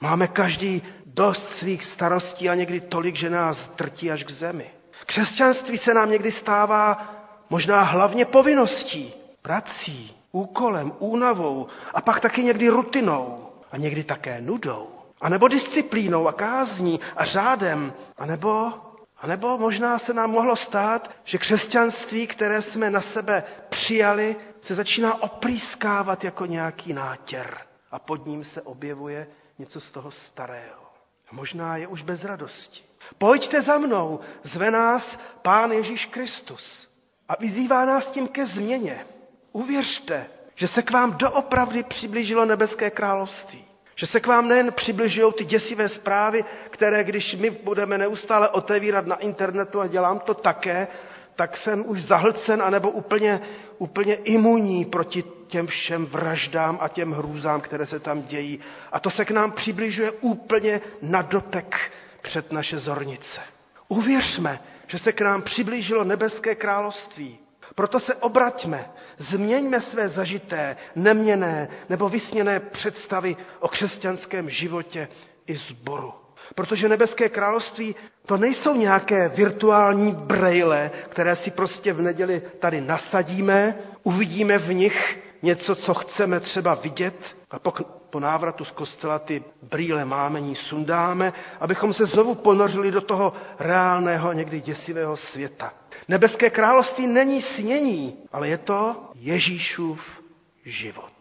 [0.00, 0.82] Máme každý
[1.16, 4.70] dost svých starostí a někdy tolik, že nás drtí až k zemi.
[5.06, 7.14] Křesťanství se nám někdy stává
[7.50, 14.88] možná hlavně povinností, prací, úkolem, únavou a pak taky někdy rutinou a někdy také nudou.
[15.20, 18.72] A nebo disciplínou a kázní a řádem, a nebo,
[19.18, 24.74] a nebo možná se nám mohlo stát, že křesťanství, které jsme na sebe přijali, se
[24.74, 27.58] začíná oprýskávat jako nějaký nátěr
[27.90, 29.26] a pod ním se objevuje
[29.58, 30.85] něco z toho starého.
[31.32, 32.82] Možná je už bez radosti.
[33.18, 36.88] Pojďte za mnou, zve nás Pán Ježíš Kristus
[37.28, 39.06] a vyzývá nás tím ke změně.
[39.52, 43.64] Uvěřte, že se k vám doopravdy přiblížilo nebeské království.
[43.94, 49.06] Že se k vám nejen přibližují ty děsivé zprávy, které když my budeme neustále otevírat
[49.06, 50.88] na internetu a dělám to také,
[51.36, 53.40] tak jsem už zahlcen anebo úplně,
[53.78, 58.60] úplně imunní proti těm všem vraždám a těm hrůzám, které se tam dějí.
[58.92, 61.76] A to se k nám přibližuje úplně na dotek
[62.22, 63.40] před naše zornice.
[63.88, 67.38] Uvěřme, že se k nám přiblížilo nebeské království.
[67.74, 75.08] Proto se obraťme, změňme své zažité, neměné nebo vysněné představy o křesťanském životě
[75.46, 76.25] i zboru.
[76.54, 77.94] Protože nebeské království
[78.26, 85.18] to nejsou nějaké virtuální brejle, které si prostě v neděli tady nasadíme, uvidíme v nich
[85.42, 87.72] něco, co chceme třeba vidět a po,
[88.10, 93.32] po návratu z kostela ty brýle máme, ní sundáme, abychom se znovu ponořili do toho
[93.58, 95.74] reálného, někdy děsivého světa.
[96.08, 100.22] Nebeské království není snění, ale je to Ježíšův
[100.64, 101.12] život.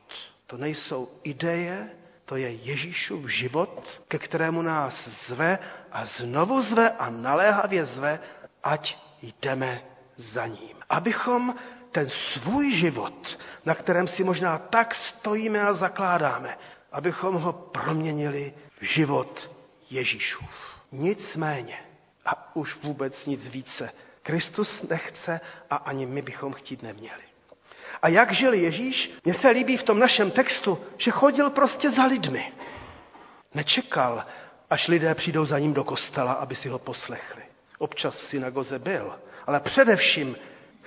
[0.47, 1.89] To nejsou ideje,
[2.25, 5.59] to je Ježíšův život, ke kterému nás zve
[5.91, 8.19] a znovu zve a naléhavě zve,
[8.63, 9.81] ať jdeme
[10.15, 10.77] za ním.
[10.89, 11.55] Abychom
[11.91, 16.57] ten svůj život, na kterém si možná tak stojíme a zakládáme,
[16.91, 19.51] abychom ho proměnili v život
[19.89, 20.81] Ježíšův.
[20.91, 21.77] Nicméně,
[22.25, 23.91] a už vůbec nic více,
[24.23, 27.24] Kristus nechce a ani my bychom chtít neměli.
[28.05, 29.11] A jak žil Ježíš?
[29.23, 32.53] Mně se líbí v tom našem textu, že chodil prostě za lidmi.
[33.53, 34.25] Nečekal,
[34.69, 37.41] až lidé přijdou za ním do kostela, aby si ho poslechli.
[37.77, 39.15] Občas v synagoze byl,
[39.47, 40.35] ale především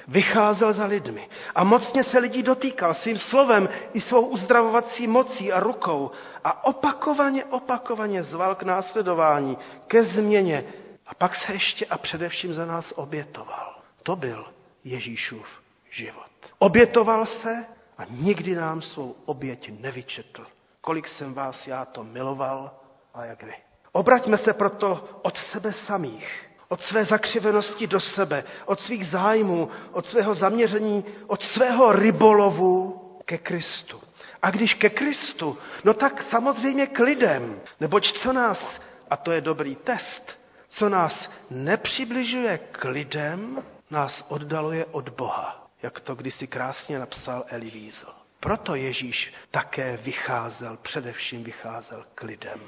[0.09, 5.61] vycházel za lidmi a mocně se lidí dotýkal svým slovem i svou uzdravovací mocí a
[5.61, 6.11] rukou
[6.45, 10.65] a opakovaně, opakovaně zval k následování, ke změně
[11.07, 13.75] a pak se ještě a především za nás obětoval.
[14.03, 14.47] To byl
[14.85, 16.38] Ježíšův život.
[16.59, 17.65] Obětoval se
[17.99, 20.47] a nikdy nám svou oběť nevyčetl.
[20.81, 22.75] Kolik jsem vás já to miloval
[23.15, 23.55] a jak vy.
[23.93, 30.07] Obraťme se proto od sebe samých, od své zakřivenosti do sebe, od svých zájmů, od
[30.07, 34.01] svého zaměření, od svého rybolovu ke Kristu.
[34.43, 38.81] A když ke Kristu, no tak samozřejmě k lidem, neboť co nás,
[39.11, 46.01] a to je dobrý test, co nás nepřibližuje k lidem, nás oddaluje od Boha jak
[46.01, 48.15] to kdysi krásně napsal Eli Wiesel.
[48.41, 52.61] Proto Ježíš také vycházel, především vycházel k lidem.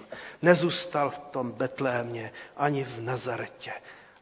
[0.43, 3.73] Nezůstal v tom Betlémě ani v Nazaretě,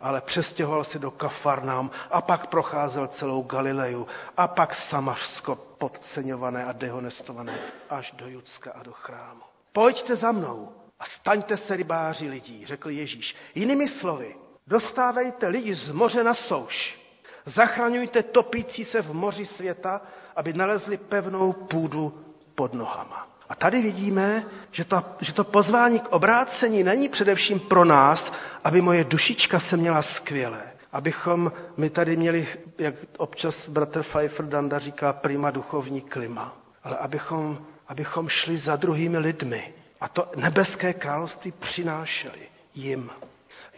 [0.01, 6.72] ale přestěhoval se do Kafarnám a pak procházel celou Galileju a pak Samařsko podceňované a
[6.72, 7.59] dehonestované
[7.91, 9.43] až do Judska a do chrámu.
[9.72, 13.36] Pojďte za mnou a staňte se rybáři lidí, řekl Ježíš.
[13.55, 14.36] Jinými slovy,
[14.66, 17.07] dostávejte lidi z moře na souš
[17.49, 20.01] Zachraňujte topící se v moři světa,
[20.36, 22.24] aby nalezli pevnou půdu
[22.55, 23.28] pod nohama.
[23.49, 28.32] A tady vidíme, že to, že to pozvání k obrácení není především pro nás,
[28.64, 30.62] aby moje dušička se měla skvěle.
[30.92, 36.57] Abychom my tady měli, jak občas bratr Pfeiffer Danda říká, prima duchovní klima.
[36.84, 39.74] Ale abychom, abychom šli za druhými lidmi.
[40.01, 42.40] A to nebeské království přinášeli
[42.74, 43.11] jim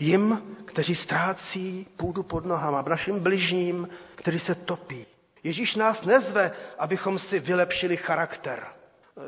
[0.01, 5.07] jim, kteří ztrácí půdu pod nohama, našim bližním, kteří se topí.
[5.43, 8.67] Ježíš nás nezve, abychom si vylepšili charakter.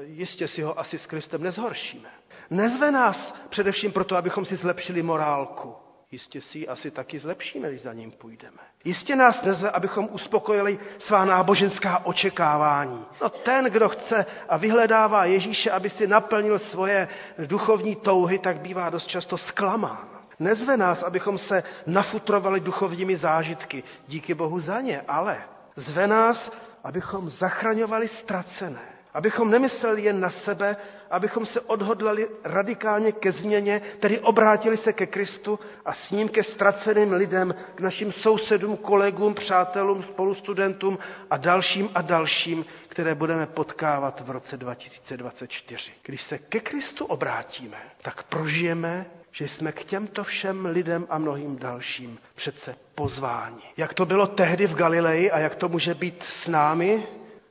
[0.03, 2.09] Jistě si ho asi s Kristem nezhoršíme.
[2.51, 5.75] Nezve nás především proto, abychom si zlepšili morálku.
[6.12, 8.59] Jistě si ji asi taky zlepšíme, když za ním půjdeme.
[8.85, 13.05] Jistě nás nezve, abychom uspokojili svá náboženská očekávání.
[13.23, 17.09] No ten, kdo chce a vyhledává Ježíše, aby si naplnil svoje
[17.39, 20.22] duchovní touhy, tak bývá dost často zklamán.
[20.43, 25.38] Nezve nás, abychom se nafutrovali duchovními zážitky, díky Bohu za ně, ale
[25.76, 26.53] zve nás,
[26.84, 28.80] abychom zachraňovali ztracené.
[29.14, 30.76] Abychom nemysleli jen na sebe,
[31.11, 36.43] abychom se odhodlali radikálně ke změně, tedy obrátili se ke Kristu a s ním ke
[36.43, 40.99] ztraceným lidem, k našim sousedům, kolegům, přátelům, spolustudentům
[41.30, 45.93] a dalším a dalším, které budeme potkávat v roce 2024.
[46.03, 51.57] Když se ke Kristu obrátíme, tak prožijeme že jsme k těmto všem lidem a mnohým
[51.59, 53.62] dalším přece pozváni.
[53.76, 57.07] Jak to bylo tehdy v Galileji a jak to může být s námi,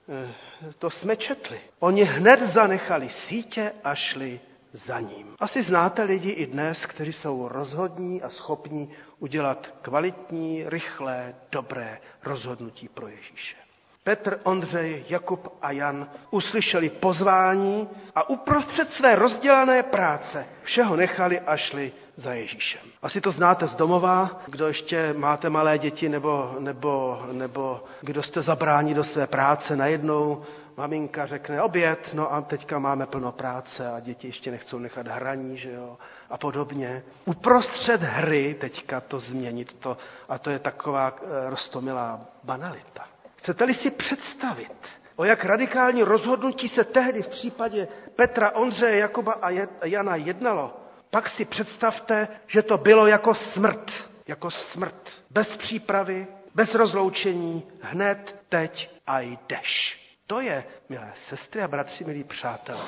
[0.10, 0.34] eh,
[0.80, 1.60] to jsme četli.
[1.80, 4.40] Oni hned zanechali sítě a šli
[4.72, 5.36] za ním.
[5.40, 12.88] Asi znáte lidi i dnes, kteří jsou rozhodní a schopní udělat kvalitní, rychlé, dobré rozhodnutí
[12.90, 13.56] pro Ježíše.
[14.04, 21.58] Petr, Ondřej, Jakub a Jan uslyšeli pozvání a uprostřed své rozdělané práce všeho nechali a
[21.58, 22.82] šli za Ježíšem.
[23.02, 28.42] Asi to znáte z domova, kdo ještě máte malé děti nebo, nebo, nebo kdo jste
[28.42, 30.42] zabráni do své práce najednou
[30.78, 35.58] maminka řekne oběd, no a teďka máme plno práce a děti ještě nechcou nechat hraní,
[35.58, 35.98] že jo,
[36.30, 37.04] a podobně.
[37.26, 39.98] Uprostřed hry teďka to změnit to,
[40.30, 43.11] a to je taková e, rostomilá banalita.
[43.42, 44.74] Chcete-li si představit,
[45.16, 49.50] o jak radikální rozhodnutí se tehdy v případě Petra, Ondřeje, Jakuba a
[49.86, 50.78] Jana jednalo,
[51.10, 53.92] pak si představte, že to bylo jako smrt.
[54.28, 55.22] Jako smrt.
[55.30, 60.00] Bez přípravy, bez rozloučení, hned, teď a jdeš.
[60.28, 62.86] To je, milé sestry a bratři, milí přátelé,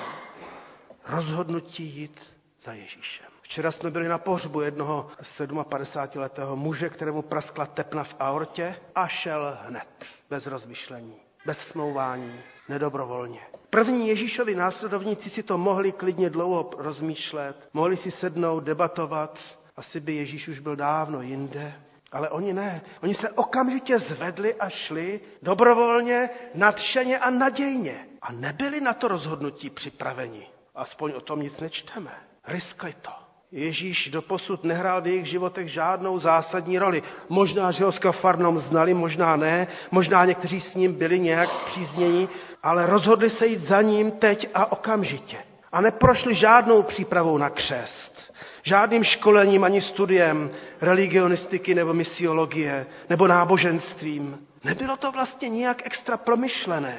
[1.08, 2.20] rozhodnutí jít
[2.62, 3.33] za Ježíšem.
[3.44, 9.58] Včera jsme byli na pohřbu jednoho 57-letého muže, kterému praskla tepna v aortě a šel
[9.68, 11.16] hned, bez rozmyšlení,
[11.46, 12.40] bez smlouvání,
[12.70, 13.40] nedobrovolně.
[13.70, 19.40] První Ježíšovi následovníci si to mohli klidně dlouho rozmýšlet, mohli si sednout, debatovat,
[19.78, 21.74] asi by Ježíš už byl dávno jinde,
[22.12, 22.82] ale oni ne.
[23.04, 28.08] Oni se okamžitě zvedli a šli dobrovolně, nadšeně a nadějně.
[28.22, 30.48] A nebyli na to rozhodnutí připraveni.
[30.76, 32.12] Aspoň o tom nic nečteme.
[32.48, 33.23] Riskli to.
[33.56, 37.04] Ježíš doposud nehrál v jejich životech žádnou zásadní roli.
[37.30, 42.30] Možná, že ho s kafarnom znali, možná ne, možná někteří s ním byli nějak zpřízněni,
[42.64, 45.38] ale rozhodli se jít za ním teď a okamžitě.
[45.72, 48.34] A neprošli žádnou přípravou na křest.
[48.64, 50.52] Žádným školením ani studiem
[50.82, 54.48] religionistiky nebo misiologie nebo náboženstvím.
[54.64, 56.98] Nebylo to vlastně nijak extra promyšlené,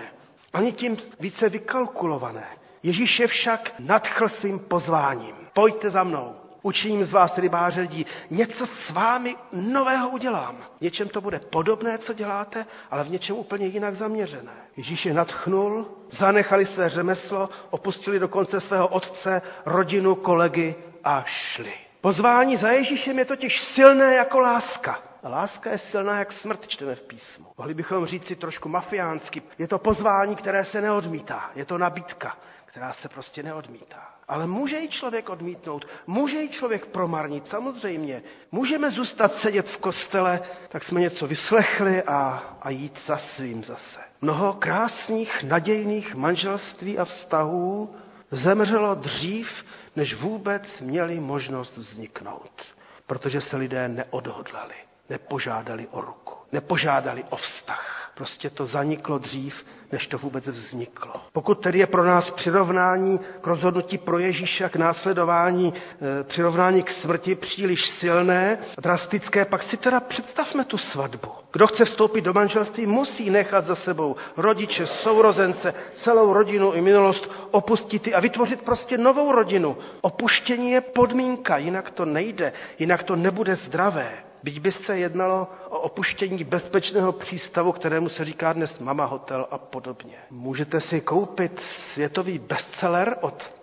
[0.52, 2.46] ani tím více vykalkulované.
[2.82, 5.34] Ježíš je však nadchl svým pozváním.
[5.52, 6.43] Pojďte za mnou.
[6.64, 8.06] Učiním z vás rybáře lidí.
[8.30, 10.56] Něco s vámi nového udělám.
[10.78, 14.52] V něčem to bude podobné, co děláte, ale v něčem úplně jinak zaměřené.
[14.76, 21.72] Ježíš je natchnul, zanechali své řemeslo, opustili dokonce svého otce, rodinu, kolegy a šli.
[22.00, 24.98] Pozvání za Ježíšem je totiž silné jako láska.
[25.22, 27.46] A láska je silná jak smrt, čteme v písmu.
[27.58, 29.42] Mohli bychom říct si trošku mafiánsky.
[29.58, 31.50] Je to pozvání, které se neodmítá.
[31.54, 32.36] Je to nabídka,
[32.74, 34.14] která se prostě neodmítá.
[34.28, 38.22] Ale může i člověk odmítnout, může i člověk promarnit, samozřejmě.
[38.52, 42.18] Můžeme zůstat sedět v kostele, tak jsme něco vyslechli a,
[42.60, 44.00] a jít za svým zase.
[44.20, 47.94] Mnoho krásných, nadějných manželství a vztahů
[48.30, 49.64] zemřelo dřív,
[49.96, 52.62] než vůbec měli možnost vzniknout,
[53.06, 54.74] protože se lidé neodhodlali,
[55.10, 58.04] nepožádali o ruku, nepožádali o vztah.
[58.14, 61.12] Prostě to zaniklo dřív, než to vůbec vzniklo.
[61.32, 65.74] Pokud tedy je pro nás přirovnání k rozhodnutí pro Ježíše, k následování,
[66.20, 71.28] e, přirovnání k smrti příliš silné, drastické, pak si teda představme tu svatbu.
[71.52, 77.30] Kdo chce vstoupit do manželství, musí nechat za sebou rodiče, sourozence, celou rodinu i minulost,
[77.50, 79.76] opustit a vytvořit prostě novou rodinu.
[80.00, 84.12] Opuštění je podmínka, jinak to nejde, jinak to nebude zdravé.
[84.44, 89.58] Byť by se jednalo o opuštění bezpečného přístavu, kterému se říká dnes Mama Hotel a
[89.58, 90.16] podobně.
[90.30, 91.60] Můžete si koupit
[91.92, 93.54] světový bestseller od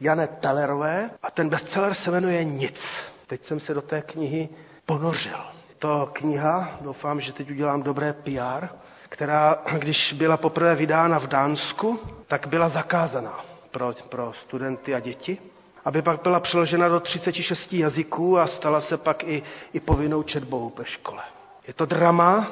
[0.00, 3.04] Jane Tellerové a ten bestseller se jmenuje Nic.
[3.26, 4.48] Teď jsem se do té knihy
[4.86, 5.38] ponořil.
[5.78, 8.66] To kniha, doufám, že teď udělám dobré PR,
[9.08, 15.38] která, když byla poprvé vydána v Dánsku, tak byla zakázaná pro, pro studenty a děti
[15.84, 20.72] aby pak byla přeložena do 36 jazyků a stala se pak i, i povinnou četbou
[20.78, 21.22] ve škole.
[21.66, 22.50] Je to drama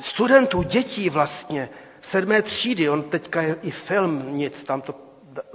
[0.00, 1.68] studentů, dětí vlastně,
[2.00, 4.94] sedmé třídy, on teďka je i film, nic, tam to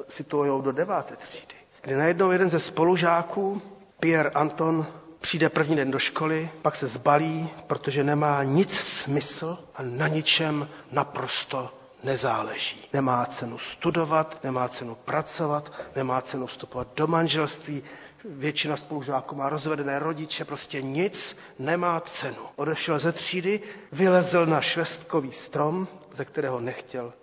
[0.10, 1.56] situují do deváté třídy.
[1.82, 3.62] Kdy najednou jeden ze spolužáků,
[4.00, 4.86] Pierre Anton,
[5.22, 10.68] přijde první den do školy, pak se zbalí, protože nemá nic smysl a na ničem
[10.92, 12.88] naprosto nezáleží.
[12.94, 17.84] Nemá cenu studovat, nemá cenu pracovat, nemá cenu vstupovat do manželství,
[18.26, 22.38] většina spolužáků má rozvedené rodiče, prostě nic nemá cenu.
[22.56, 23.60] Odešel ze třídy,
[23.92, 27.14] vylezl na švestkový strom, ze kterého nechtěl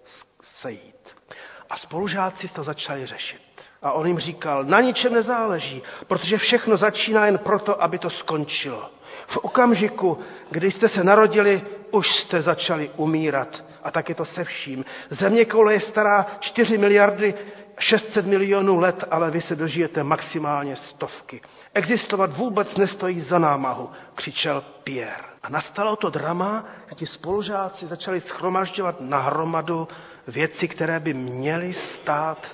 [0.42, 0.94] sejít.
[1.70, 3.42] A spolužáci to začali řešit.
[3.82, 8.90] A on jim říkal, na ničem nezáleží, protože všechno začíná jen proto, aby to skončilo.
[9.28, 10.18] V okamžiku,
[10.50, 13.64] kdy jste se narodili, už jste začali umírat.
[13.82, 14.84] A tak je to se vším.
[15.10, 17.34] Země koule je stará 4 miliardy
[17.78, 21.40] 600 milionů let, ale vy se dožijete maximálně stovky.
[21.74, 25.24] Existovat vůbec nestojí za námahu, křičel Pierre.
[25.42, 29.88] A nastalo to drama, že ti spolužáci začali schromažďovat na hromadu
[30.26, 32.46] věci, které by měly stát,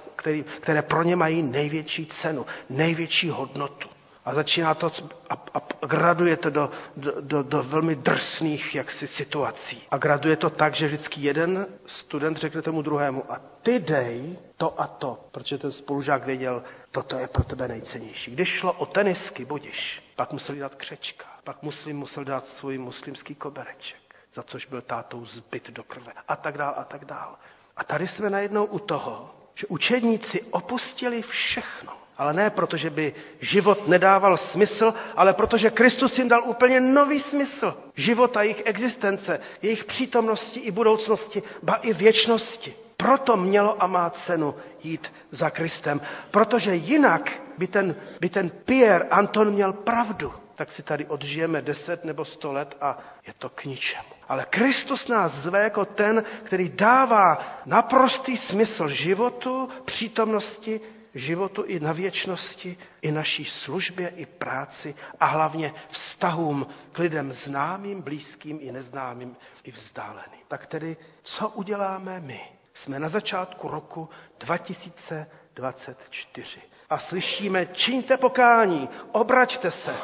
[0.61, 3.89] které pro ně mají největší cenu, největší hodnotu.
[4.25, 4.93] A začíná to
[5.31, 9.83] a, a graduje to do, do, do, do velmi drsných jaksi situací.
[9.91, 14.81] A graduje to tak, že vždycky jeden student řekne tomu druhému a ty dej to
[14.81, 18.31] a to, protože ten spolužák věděl, toto je pro tebe nejcennější.
[18.31, 23.35] Když šlo o tenisky, budiš, pak museli dát křečka, pak muslim musel dát svůj muslimský
[23.35, 24.01] kobereček,
[24.35, 27.37] za což byl tátou zbyt do krve a tak dál a tak dál.
[27.77, 32.04] A tady jsme najednou u toho, že učedníci opustili všechno.
[32.19, 37.19] Ale ne proto, že by život nedával smysl, ale protože Kristus jim dal úplně nový
[37.21, 42.75] smysl života, jejich existence, jejich přítomnosti i budoucnosti, ba i věčnosti.
[42.97, 46.01] Proto mělo a má cenu jít za Kristem,
[46.31, 52.05] protože jinak by ten, by ten Pierre Anton měl pravdu tak si tady odžijeme deset
[52.05, 54.09] nebo sto let a je to k ničemu.
[54.29, 60.81] Ale Kristus nás zve jako ten, který dává naprostý smysl životu, přítomnosti,
[61.15, 68.03] životu i na věčnosti, i naší službě, i práci a hlavně vztahům k lidem známým,
[68.03, 70.41] blízkým i neznámým, i vzdáleným.
[70.49, 72.41] Tak tedy, co uděláme my?
[72.75, 74.09] Jsme na začátku roku
[74.39, 76.61] 2024
[76.91, 79.95] a slyšíme, čiňte pokání, obraťte se,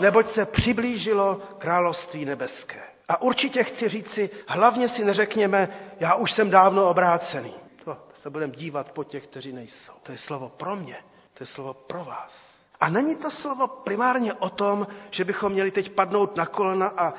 [0.00, 2.82] neboť se přiblížilo království nebeské.
[3.08, 5.68] A určitě chci říci, hlavně si neřekněme,
[6.00, 7.54] já už jsem dávno obrácený.
[7.94, 9.92] To se budeme dívat po těch, kteří nejsou.
[10.02, 10.96] To je slovo pro mě,
[11.34, 12.62] to je slovo pro vás.
[12.80, 17.14] A není to slovo primárně o tom, že bychom měli teď padnout na kolena a,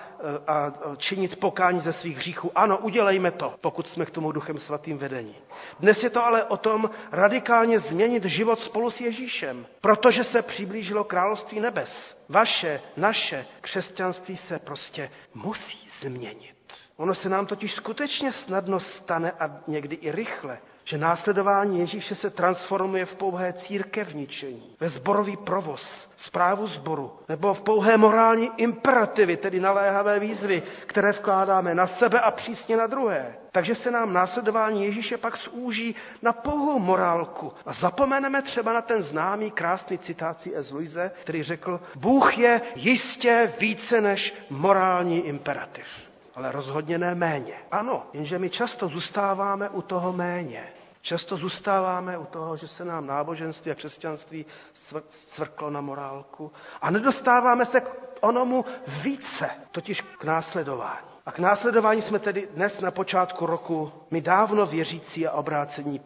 [0.47, 2.51] a činit pokání ze svých hříchů.
[2.55, 5.36] Ano, udělejme to, pokud jsme k tomu duchem svatým vedení.
[5.80, 11.03] Dnes je to ale o tom radikálně změnit život spolu s Ježíšem, protože se přiblížilo
[11.03, 12.24] království nebes.
[12.30, 16.59] Vaše, naše křesťanství se prostě musí změnit.
[16.97, 22.30] Ono se nám totiž skutečně snadno stane a někdy i rychle, že následování Ježíše se
[22.30, 29.59] transformuje v pouhé církevničení, ve zborový provoz, zprávu zboru, nebo v pouhé morální imperativy, tedy
[29.59, 33.36] naléhavé výzvy, které vkládáme na sebe a přísně na druhé.
[33.51, 39.03] Takže se nám následování Ježíše pak zúží na pouhou morálku a zapomeneme třeba na ten
[39.03, 40.72] známý krásný citáci S.
[40.72, 47.53] Luise, který řekl, Bůh je jistě více než morální imperativ ale rozhodně ne méně.
[47.71, 50.73] Ano, jenže my často zůstáváme u toho méně.
[51.01, 54.45] Často zůstáváme u toho, že se nám náboženství a křesťanství
[55.09, 56.51] cvrklo na morálku
[56.82, 57.89] a nedostáváme se k
[58.21, 58.65] onomu
[59.03, 61.07] více, totiž k následování.
[61.25, 66.01] A k následování jsme tedy dnes na počátku roku my dávno věřící a obrácení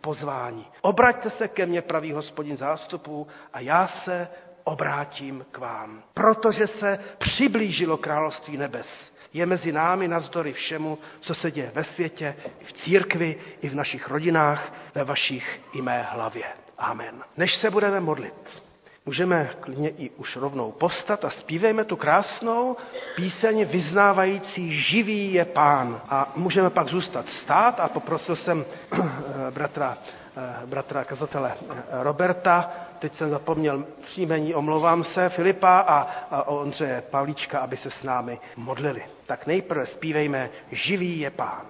[0.00, 0.66] pozvání.
[0.80, 4.28] Obraťte se ke mně, pravý hospodin zástupů, a já se
[4.64, 6.02] obrátím k vám.
[6.14, 12.36] Protože se přiblížilo království nebes je mezi námi navzdory všemu, co se děje ve světě,
[12.60, 16.44] i v církvi, i v našich rodinách, ve vašich i mé hlavě.
[16.78, 17.22] Amen.
[17.36, 18.62] Než se budeme modlit,
[19.06, 22.76] můžeme klidně i už rovnou postat a zpívejme tu krásnou
[23.16, 26.00] píseň vyznávající živý je pán.
[26.08, 28.64] A můžeme pak zůstat stát a poprosil jsem
[29.50, 29.98] bratra,
[30.66, 31.54] bratra kazatele
[31.90, 38.02] Roberta, teď jsem zapomněl příjmení, omlouvám se, Filipa a, a Ondřeje Pavlíčka, aby se s
[38.02, 39.02] námi modlili.
[39.26, 41.66] Tak nejprve zpívejme Živý je pán.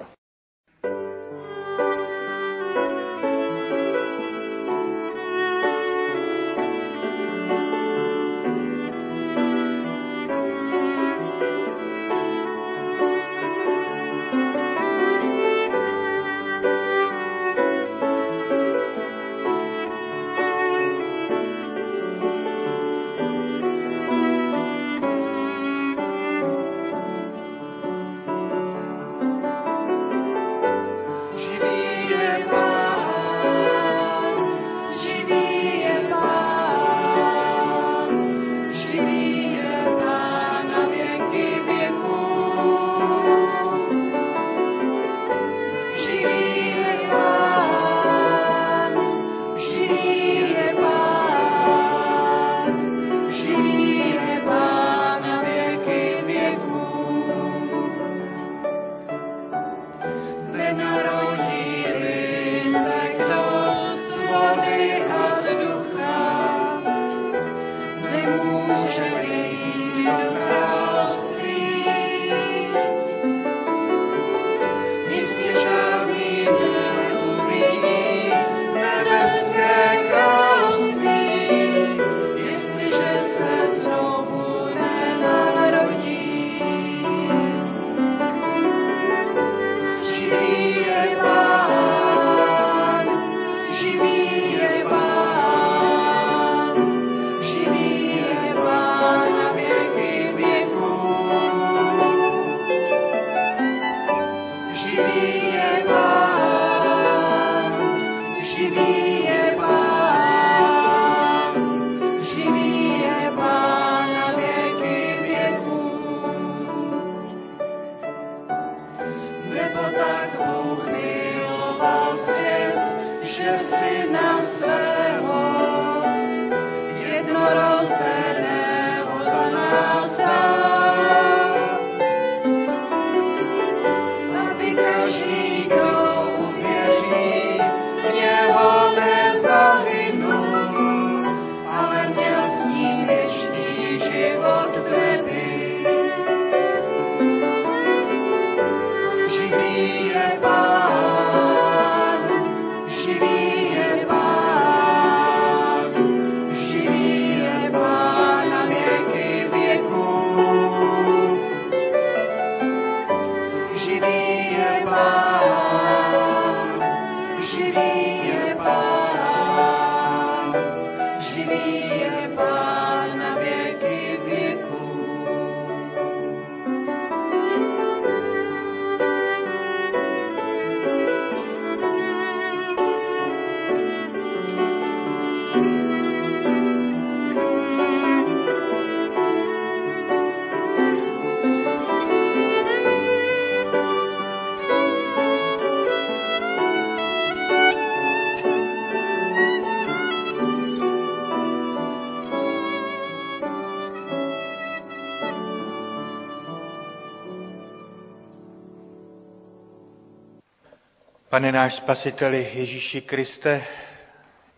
[211.37, 213.65] Pane náš spasiteli Ježíši Kriste,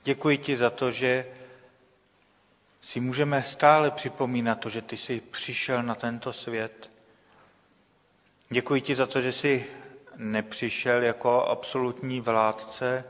[0.05, 1.26] děkuji ti za to, že
[2.81, 6.91] si můžeme stále připomínat to, že ty jsi přišel na tento svět.
[8.51, 9.66] Děkuji ti za to, že jsi
[10.16, 13.05] nepřišel jako absolutní vládce,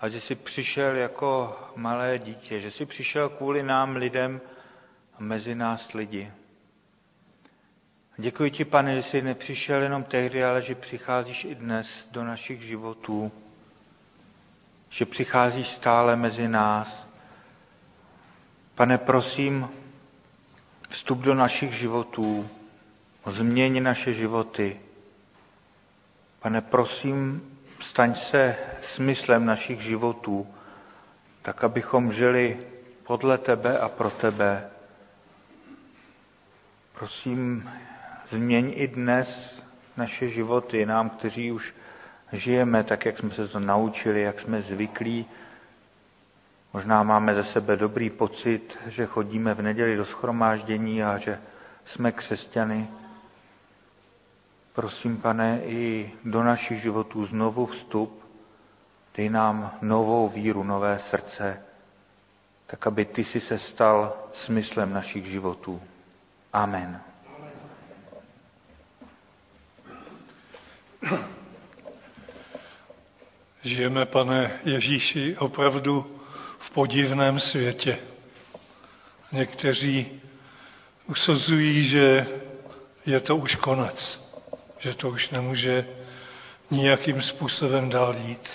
[0.00, 4.40] a že jsi přišel jako malé dítě, že jsi přišel kvůli nám lidem
[5.14, 6.32] a mezi nás lidi.
[8.16, 12.62] Děkuji ti, pane, že jsi nepřišel jenom tehdy, ale že přicházíš i dnes do našich
[12.62, 13.32] životů,
[14.90, 17.06] že přicházíš stále mezi nás.
[18.74, 19.68] Pane, prosím,
[20.88, 22.48] vstup do našich životů,
[23.26, 24.80] změň naše životy.
[26.40, 27.42] Pane, prosím,
[27.80, 30.54] staň se smyslem našich životů,
[31.42, 32.66] tak abychom žili
[33.02, 34.70] podle tebe a pro tebe.
[36.92, 37.70] Prosím,
[38.32, 39.62] změň i dnes
[39.96, 41.74] naše životy, nám, kteří už
[42.32, 45.26] žijeme tak, jak jsme se to naučili, jak jsme zvyklí.
[46.72, 51.38] Možná máme ze sebe dobrý pocit, že chodíme v neděli do schromáždění a že
[51.84, 52.88] jsme křesťany.
[54.72, 58.24] Prosím, pane, i do našich životů znovu vstup,
[59.16, 61.62] dej nám novou víru, nové srdce,
[62.66, 65.82] tak aby ty si se stal smyslem našich životů.
[66.52, 67.11] Amen.
[73.62, 76.20] Žijeme, pane Ježíši, opravdu
[76.58, 77.98] v podivném světě.
[79.32, 80.20] Někteří
[81.06, 82.26] usuzují, že
[83.06, 84.22] je to už konec
[84.82, 85.86] že to už nemůže
[86.70, 88.48] nijakým způsobem dál jít.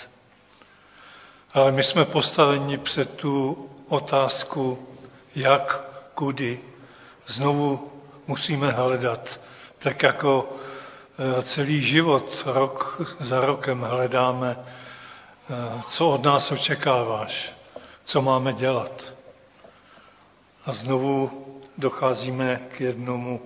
[1.52, 4.88] Ale my jsme postaveni před tu otázku,
[5.34, 5.80] jak,
[6.14, 6.60] kudy.
[7.26, 7.92] Znovu
[8.26, 9.40] musíme hledat,
[9.78, 10.56] tak jako
[11.42, 17.52] celý život, rok za rokem hledáme, e, co od nás očekáváš,
[18.04, 19.14] co máme dělat.
[20.66, 21.30] A znovu
[21.78, 23.40] docházíme k jednomu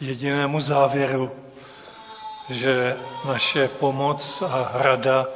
[0.00, 1.30] jedinému závěru,
[2.50, 2.96] že
[3.28, 5.26] naše pomoc a rada,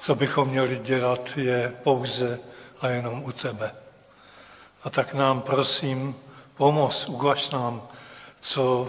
[0.00, 2.40] co bychom měli dělat, je pouze
[2.80, 3.74] a jenom u tebe.
[4.84, 6.16] A tak nám prosím,
[6.56, 7.82] pomoz, ukaž nám,
[8.40, 8.88] co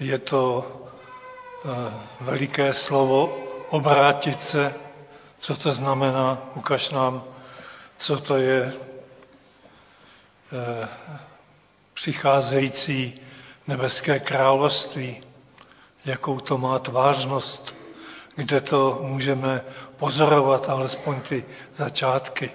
[0.00, 0.89] je to eh,
[2.20, 3.38] veliké slovo
[3.68, 4.74] obrátit se,
[5.38, 7.24] co to znamená, ukaž nám,
[7.98, 8.72] co to je
[10.52, 10.88] eh,
[11.94, 13.20] přicházející
[13.66, 15.20] nebeské království,
[16.04, 17.74] jakou to má tvářnost,
[18.36, 19.60] kde to můžeme
[19.96, 21.44] pozorovat, alespoň ty
[21.76, 22.50] začátky.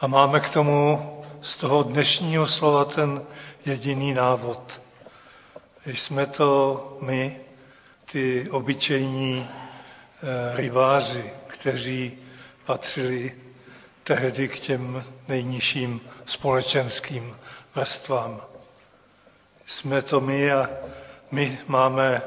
[0.00, 3.22] A máme k tomu z toho dnešního slova ten
[3.64, 4.85] jediný návod.
[5.86, 7.40] Jsme to my,
[8.12, 12.18] ty obyčejní e, rybáři, kteří
[12.64, 13.32] patřili
[14.04, 17.36] tehdy k těm nejnižším společenským
[17.74, 18.42] vrstvám.
[19.66, 20.68] Jsme to my a
[21.30, 22.22] my máme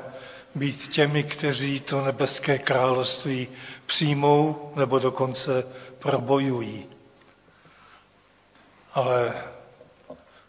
[0.55, 3.47] být těmi, kteří to nebeské království
[3.85, 5.63] přijmou nebo dokonce
[5.99, 6.89] probojují.
[8.93, 9.33] Ale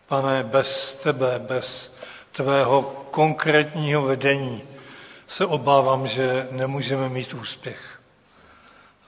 [0.06, 1.94] pane, bez tebe, bez
[2.33, 4.62] tvého konkrétního vedení
[5.28, 8.01] se obávám, že nemůžeme mít úspěch.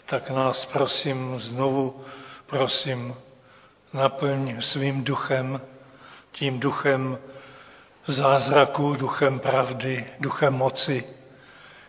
[0.07, 2.05] Tak nás prosím, znovu
[2.47, 3.15] prosím,
[3.93, 5.61] naplň svým duchem,
[6.33, 7.19] tím duchem
[8.07, 11.05] zázraku, duchem pravdy, duchem moci,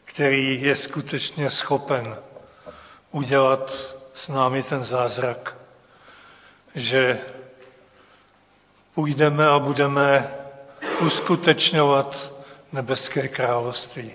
[0.06, 2.18] který je skutečně schopen
[3.12, 5.56] udělat s námi ten zázrak,
[6.76, 7.20] že
[8.96, 10.34] půjdeme a budeme
[11.02, 12.34] uskutečňovat
[12.72, 14.12] nebeské království.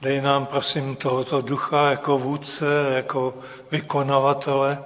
[0.00, 2.64] Dej nám, prosím, tohoto ducha jako vůdce,
[2.94, 3.34] jako
[3.70, 4.84] vykonavatele,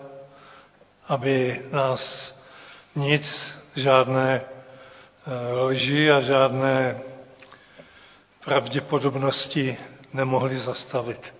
[1.08, 2.34] aby nás
[2.96, 4.40] nic, žádné
[5.52, 7.00] lži a žádné
[8.44, 9.76] pravděpodobnosti
[10.12, 11.34] nemohli zastavit.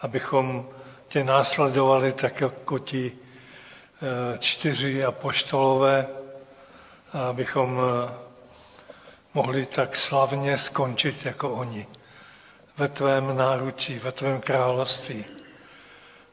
[0.00, 0.68] Abychom
[1.08, 6.06] tě následovali tak jako ti eh, čtyři apoštolové,
[7.12, 8.12] abychom eh,
[9.34, 11.86] mohli tak slavně skončit jako oni.
[12.76, 15.24] Ve tvém náručí, ve tvém království,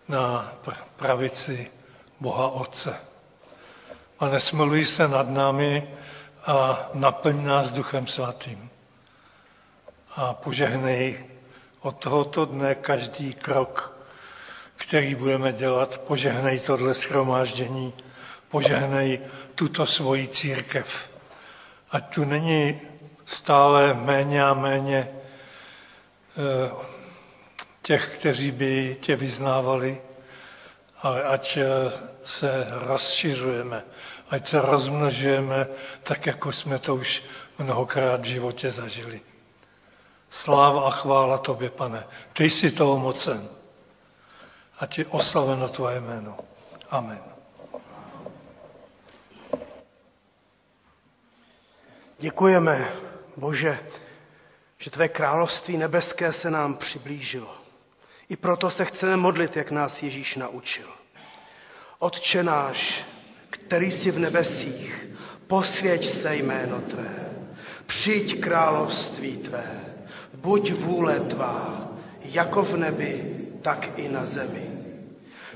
[0.08, 0.54] na
[0.96, 1.72] pravici
[2.20, 2.96] Boha Otce.
[4.20, 5.88] A nesmiluj se nad námi,
[6.46, 8.70] a naplň nás Duchem Svatým.
[10.16, 11.26] A požehnej
[11.82, 13.98] od tohoto dne každý krok,
[14.76, 17.94] který budeme dělat, požehnej tohle schromáždění,
[18.50, 19.20] požehnej
[19.56, 20.88] tuto svoji církev.
[21.92, 22.82] Ať tu není
[23.26, 26.72] stále méně a méně eh,
[27.82, 30.02] těch, kteří by tě vyznávali,
[31.02, 31.66] ale ať eh,
[32.26, 33.84] se rozšiřujeme,
[34.30, 35.68] ať se rozmnožujeme
[36.04, 37.24] tak, jako jsme to už
[37.60, 39.22] mnohokrát v životě zažili.
[40.30, 42.04] Sláva a chvála tobě, pane.
[42.34, 43.50] Ty jsi toho mocen.
[44.80, 46.38] A ti oslaveno tvoje jméno.
[46.90, 47.35] Amen.
[52.20, 52.90] Děkujeme,
[53.38, 53.80] Bože,
[54.78, 57.56] že tvé království nebeské se nám přiblížilo.
[58.30, 60.88] I proto se chceme modlit, jak nás Ježíš naučil.
[62.00, 63.06] Otče náš,
[63.50, 65.08] který jsi v nebesích,
[65.48, 67.30] posvěť se jméno Tvé,
[67.86, 69.96] přijď království Tvé,
[70.34, 71.92] buď vůle Tvá,
[72.22, 74.70] jako v nebi, tak i na zemi.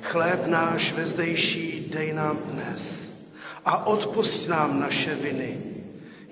[0.02, 3.14] Chléb náš vezdejší dej nám dnes
[3.66, 5.69] a odpust nám naše viny,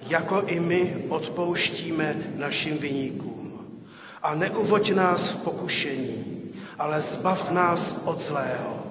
[0.07, 3.83] jako i my odpouštíme našim viníkům.
[4.23, 8.83] A neuvoď nás v pokušení, ale zbav nás od zlého,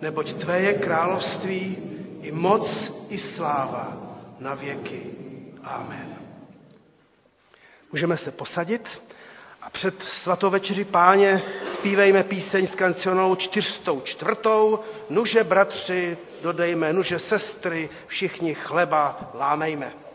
[0.00, 1.76] neboť Tvé je království
[2.22, 3.96] i moc i sláva
[4.40, 5.02] na věky.
[5.62, 6.16] Amen.
[7.92, 9.02] Můžeme se posadit
[9.62, 14.80] a před svatou večeři páně zpívejme píseň s kancionou čtyřstou čtvrtou.
[15.10, 20.05] Nuže bratři, dodejme, nuže sestry, všichni chleba lámejme.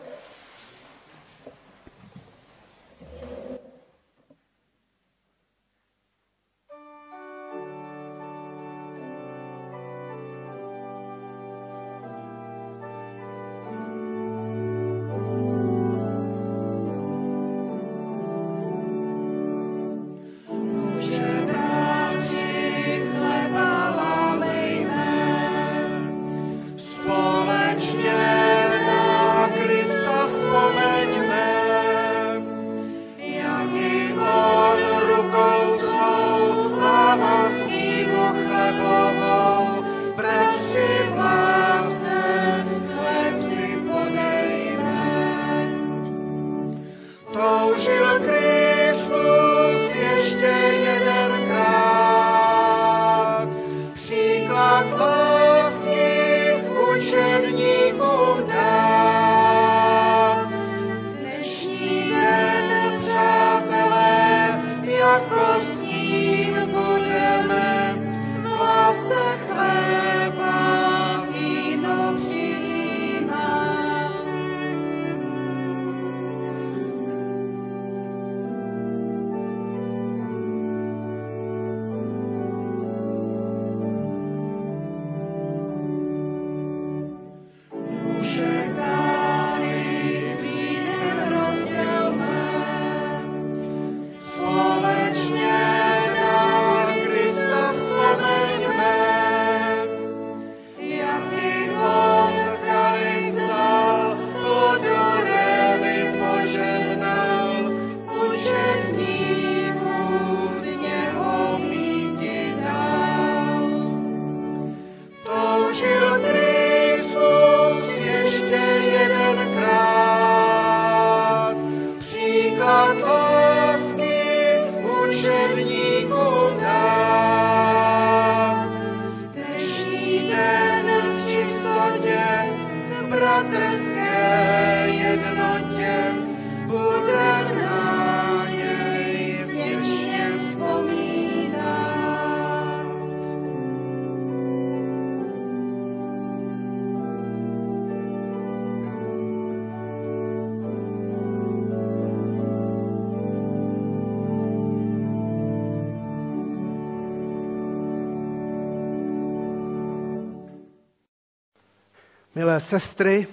[162.52, 163.26] Milé sestry,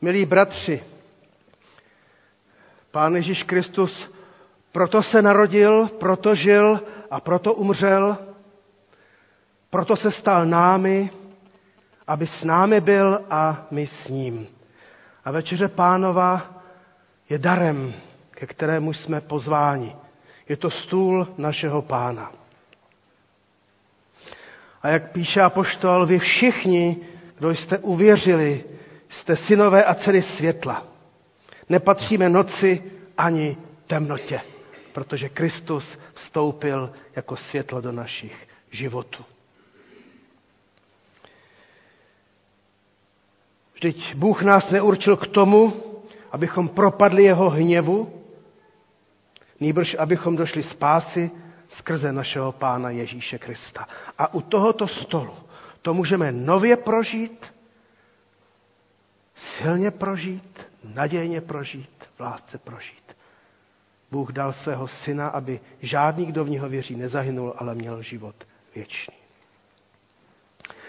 [0.00, 0.84] milí bratři,
[2.90, 4.10] Pán Ježíš Kristus
[4.72, 8.18] proto se narodil, proto žil a proto umřel,
[9.70, 11.10] proto se stal námi,
[12.06, 14.46] aby s námi byl a my s ním.
[15.24, 16.60] A večeře pánova
[17.28, 17.92] je darem,
[18.30, 19.96] ke kterému jsme pozváni.
[20.48, 22.32] Je to stůl našeho pána.
[24.82, 26.96] A jak píše apoštol, vy všichni
[27.38, 28.64] kdo jste uvěřili,
[29.08, 30.86] jste synové a dcery světla.
[31.68, 32.82] Nepatříme noci
[33.16, 34.40] ani temnotě,
[34.92, 39.24] protože Kristus vstoupil jako světlo do našich životů.
[43.74, 45.72] Vždyť Bůh nás neurčil k tomu,
[46.32, 48.24] abychom propadli jeho hněvu,
[49.60, 51.30] nýbrž abychom došli spásy
[51.68, 53.88] skrze našeho Pána Ježíše Krista.
[54.18, 55.34] A u tohoto stolu
[55.82, 57.54] to můžeme nově prožít,
[59.36, 63.16] silně prožít, nadějně prožít, v lásce prožít.
[64.10, 68.34] Bůh dal svého syna, aby žádný, kdo v něho věří, nezahynul, ale měl život
[68.74, 69.14] věčný.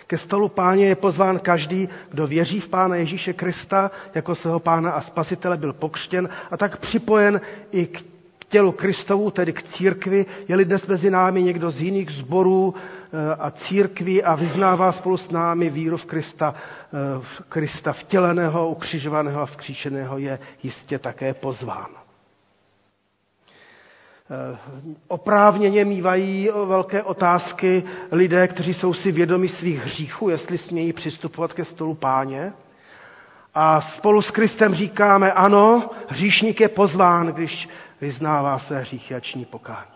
[0.08, 4.92] Ke stolu páně je pozván každý, kdo věří v Pána Ježíše Krista jako svého pána
[4.92, 8.06] a spasitele, byl pokřtěn a tak připojen i k
[8.50, 10.26] tělu Kristovu, tedy k církvi.
[10.48, 15.32] Je-li dnes mezi námi někdo z jiných sborů eh, a církví a vyznává spolu s
[15.32, 21.88] námi víru v Krista, eh, v Krista vtěleného, ukřižovaného a vzkříšeného, je jistě také pozván.
[24.32, 24.58] Eh,
[25.08, 31.66] oprávněně mývají velké otázky lidé, kteří jsou si vědomi svých hříchů, jestli smějí přistupovat ke
[31.66, 32.54] stolu páně.
[33.54, 37.70] A spolu s Kristem říkáme, ano, hříšník je pozván, když
[38.02, 39.92] vyznává své hříchy a ční pokání.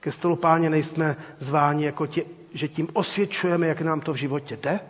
[0.00, 4.56] Ke stolu páně nejsme zváni, jako tě, že tím osvědčujeme, jak nám to v životě
[4.56, 4.80] jde,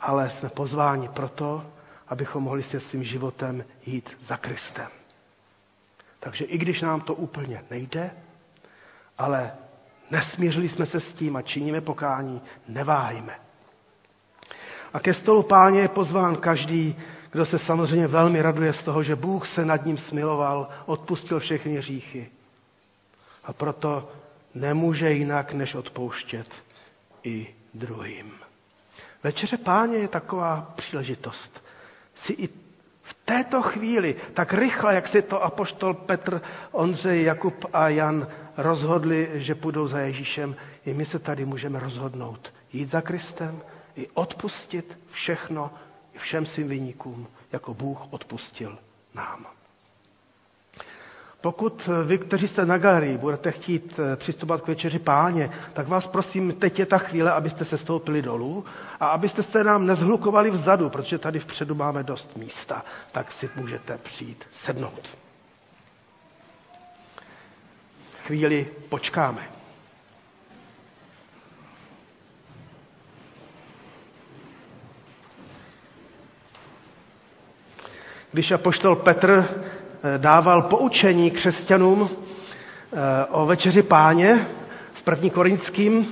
[0.00, 1.66] ale jsme pozváni proto,
[2.08, 4.88] abychom mohli se svým životem jít za Kristem.
[6.20, 8.10] Takže i když nám to úplně nejde,
[9.18, 9.52] ale
[10.10, 13.40] nesmířili jsme se s tím a činíme pokání, neváhejme.
[14.92, 16.96] A ke stolu páně je pozván každý,
[17.36, 21.76] kdo se samozřejmě velmi raduje z toho, že Bůh se nad ním smiloval, odpustil všechny
[21.78, 22.30] hříchy.
[23.44, 24.08] A proto
[24.54, 26.48] nemůže jinak, než odpouštět
[27.24, 28.32] i druhým.
[29.22, 31.64] Večeře páně je taková příležitost
[32.14, 32.48] si i
[33.02, 36.40] v této chvíli, tak rychle, jak si to apoštol Petr,
[36.72, 38.26] Ondřej, Jakub a Jan
[38.56, 40.56] rozhodli, že půjdou za Ježíšem,
[40.86, 42.52] i my se tady můžeme rozhodnout.
[42.72, 43.60] Jít za Kristem,
[43.96, 45.70] i odpustit všechno,
[46.16, 48.78] i všem svým vyníkům, jako Bůh odpustil
[49.14, 49.46] nám.
[51.40, 56.06] Pokud vy, kteří jste na galerii, budete chtít eh, přistupovat k večeři páně, tak vás
[56.06, 58.64] prosím, teď je ta chvíle, abyste se stoupili dolů
[59.00, 63.98] a abyste se nám nezhlukovali vzadu, protože tady vpředu máme dost místa, tak si můžete
[63.98, 65.18] přijít sednout.
[68.26, 69.55] Chvíli počkáme.
[78.36, 84.46] Když apoštol Petr eh, dával poučení křesťanům eh, o večeři páně
[84.92, 86.06] v první korinským,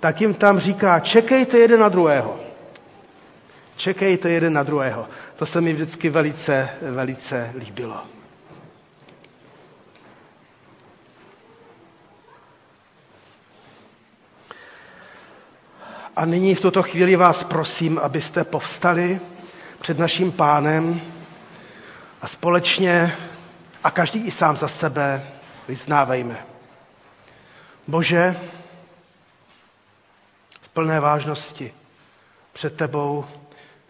[0.00, 2.40] tak jim tam říká, čekejte jeden na druhého.
[3.76, 5.06] Čekejte jeden na druhého.
[5.36, 7.96] To se mi vždycky velice, velice líbilo.
[16.16, 19.20] A nyní v tuto chvíli vás prosím, abyste povstali
[19.80, 21.00] před naším pánem
[22.22, 23.16] a společně
[23.84, 25.26] a každý i sám za sebe
[25.68, 26.46] vyznávejme.
[27.88, 28.36] Bože,
[30.60, 31.74] v plné vážnosti
[32.52, 33.24] před tebou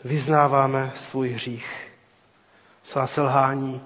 [0.04, 1.90] vyznáváme svůj hřích,
[2.82, 3.80] svá selhání,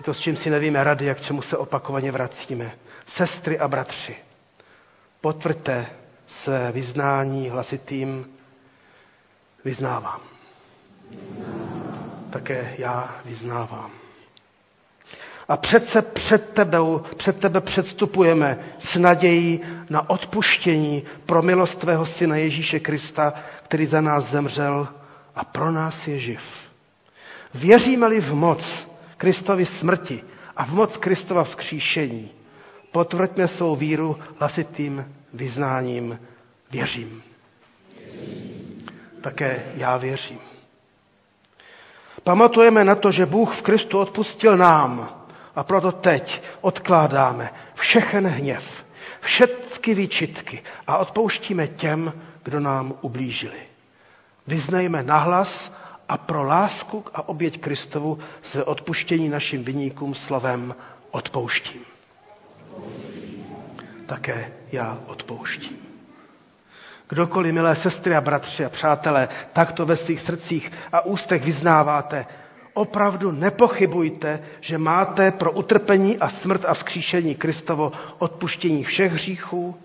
[0.00, 2.72] i to, s čím si nevíme rady, jak čemu se opakovaně vracíme.
[3.06, 4.16] Sestry a bratři,
[5.20, 5.86] potvrďte
[6.26, 8.36] své vyznání hlasitým
[9.64, 10.20] vyznávám.
[11.10, 11.85] vyznávám
[12.30, 13.90] také já vyznávám.
[15.48, 19.60] A přece před, tebou, před tebe předstupujeme s nadějí
[19.90, 24.88] na odpuštění pro milost tvého syna Ježíše Krista, který za nás zemřel
[25.34, 26.40] a pro nás je živ.
[27.54, 30.24] Věříme-li v moc Kristovy smrti
[30.56, 32.30] a v moc Kristova vzkříšení,
[32.92, 36.18] potvrďme svou víru hlasitým vyznáním
[36.70, 37.22] věřím.
[39.20, 40.55] Také já věřím.
[42.26, 45.08] Pamatujeme na to, že Bůh v Kristu odpustil nám
[45.56, 48.84] a proto teď odkládáme všechen hněv,
[49.20, 52.12] všechny výčitky a odpouštíme těm,
[52.42, 53.58] kdo nám ublížili.
[54.46, 55.72] Vyznejme nahlas
[56.08, 60.74] a pro lásku a oběť Kristovu své odpuštění našim vyníkům slovem
[61.10, 61.80] odpouštím.
[64.06, 65.85] Také já odpouštím.
[67.08, 72.26] Kdokoliv, milé sestry a bratři a přátelé, takto ve svých srdcích a ústech vyznáváte,
[72.74, 79.76] opravdu nepochybujte, že máte pro utrpení a smrt a vzkříšení Kristovo odpuštění všech hříchů.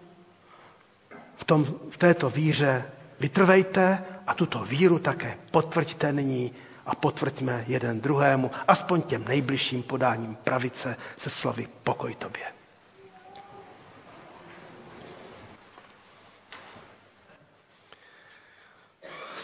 [1.35, 2.83] V, tom, v této víře
[3.19, 6.51] vytrvejte a tuto víru také potvrďte nyní
[6.85, 12.43] a potvrďme jeden druhému, aspoň těm nejbližším podáním pravice se slovy pokoj tobě.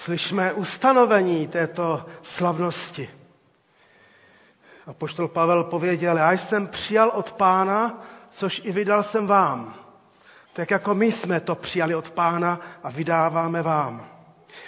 [0.07, 3.09] Slyšme ustanovení této slavnosti.
[4.87, 8.01] A poštol Pavel pověděl, já jsem přijal od pána
[8.37, 9.75] což i vydal jsem vám.
[10.53, 14.05] Tak jako my jsme to přijali od pána a vydáváme vám.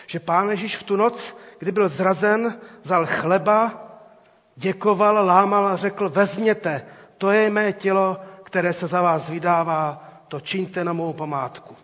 [0.07, 3.73] Že pán Ježíš v tu noc, kdy byl zrazen, vzal chleba,
[4.55, 6.85] děkoval, lámal a řekl, vezměte,
[7.17, 11.75] to je mé tělo, které se za vás vydává, to čiňte na mou památku.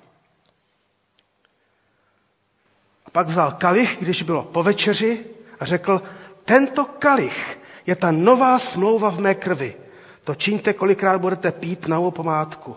[3.04, 5.25] A pak vzal kalich, když bylo po večeři
[5.59, 6.01] a řekl,
[6.45, 9.75] tento kalich je ta nová smlouva v mé krvi.
[10.23, 12.75] To čiňte, kolikrát budete pít na památku.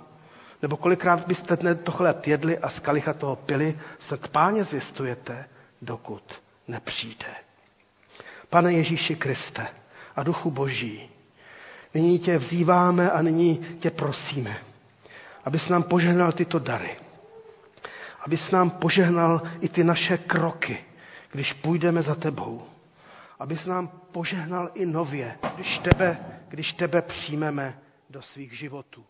[0.63, 5.45] Nebo kolikrát byste to chléb jedli a z kalicha toho pili, se k páně zvěstujete,
[5.83, 6.23] dokud
[6.69, 7.27] nepřijde.
[8.51, 9.67] Pane Ježíši Kriste
[10.17, 11.11] a Duchu Boží,
[11.95, 14.57] nyní tě vzýváme a nyní tě prosíme,
[15.45, 17.08] abys nám požehnal tyto dary.
[18.29, 20.85] Abys nám požehnal i ty naše kroky,
[21.33, 22.63] když půjdeme za tebou.
[23.39, 26.19] Abys nám požehnal i nově, když tebe,
[26.49, 27.79] když tebe přijmeme
[28.11, 29.05] do svých životů.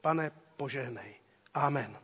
[0.00, 1.14] Pane, požehnej.
[1.54, 1.96] Amen.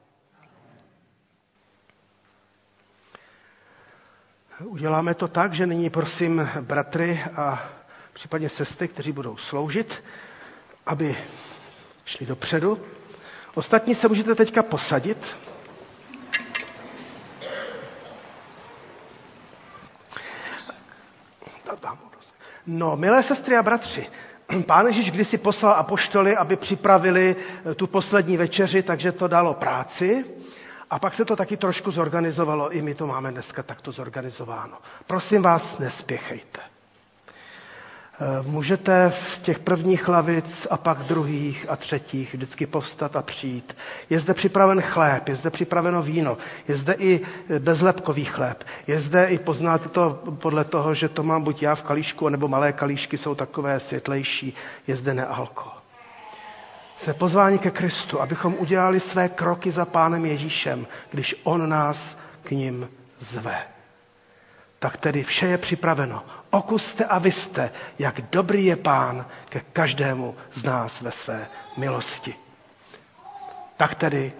[4.65, 7.69] Uděláme to tak, že nyní prosím bratry a
[8.13, 10.05] případně sestry, kteří budou sloužit,
[10.87, 11.17] aby
[12.05, 12.81] šli dopředu.
[13.55, 15.37] Ostatní se můžete teďka posadit.
[22.67, 24.07] No, milé sestry a bratři,
[24.67, 27.37] Pán Ježíš kdysi poslal apoštoly, aby připravili
[27.71, 30.25] eh, tu poslední večeři, takže to dalo práci.
[30.91, 32.71] A pak se to taky trošku zorganizovalo.
[32.71, 34.79] I my to máme dneska takto zorganizováno.
[35.07, 36.61] Prosím vás, nespěchejte.
[38.21, 43.77] Eh, můžete z těch prvních lavic a pak druhých a třetích vždycky povstat a přijít.
[44.11, 46.39] Je zde připraven chléb, je zde připraveno víno,
[46.69, 47.21] je zde i
[47.59, 48.65] bezlepkový chléb.
[48.87, 52.49] Je zde i poznáte to podle toho, že to mám buď já v kalíšku, nebo
[52.49, 54.55] malé kalíšky jsou takové světlejší.
[54.87, 55.69] Je zde nealko.
[56.97, 62.51] Jsme pozváni ke Kristu, abychom udělali své kroky za Pánem Ježíšem, když On nás k
[62.51, 62.89] ním
[63.19, 63.74] zve
[64.85, 66.25] tak tedy vše je připraveno.
[66.51, 72.35] Okuste a vyste, jak dobrý je pán ke každému z nás ve své milosti.
[73.77, 74.33] Tak tedy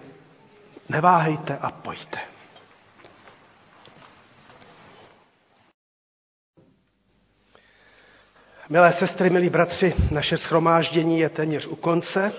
[0.89, 2.17] neváhejte a pojďte.
[8.69, 12.33] Milé sestry, milí bratři, naše schromáždění je téměř u konce.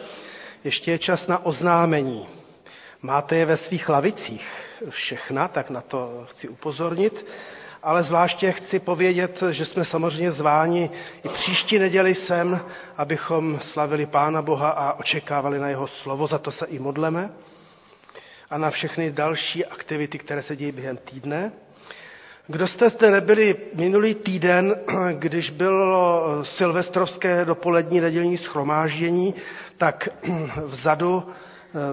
[0.64, 2.28] Ještě je čas na oznámení.
[3.02, 4.48] Máte je ve svých lavicích
[4.90, 7.26] všechna, tak na to chci upozornit
[7.82, 10.90] ale zvláště chci povědět, že jsme samozřejmě zváni
[11.24, 12.60] i příští neděli sem,
[12.96, 17.30] abychom slavili Pána Boha a očekávali na jeho slovo, za to se i modleme
[18.50, 21.52] a na všechny další aktivity, které se dějí během týdne.
[22.46, 24.76] Kdo jste zde nebyli minulý týden,
[25.12, 29.34] když bylo silvestrovské dopolední nedělní schromáždění,
[29.76, 30.08] tak
[30.64, 31.28] vzadu,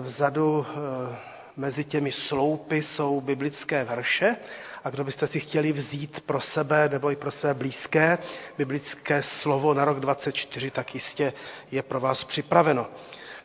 [0.02, 1.16] vzadu eh,
[1.58, 4.36] mezi těmi sloupy jsou biblické verše
[4.84, 8.18] a kdo byste si chtěli vzít pro sebe nebo i pro své blízké
[8.58, 11.34] biblické slovo na rok 24, tak jistě
[11.72, 12.88] je pro vás připraveno.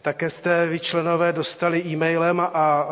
[0.02, 2.88] Také jste vy členové dostali e-mailem a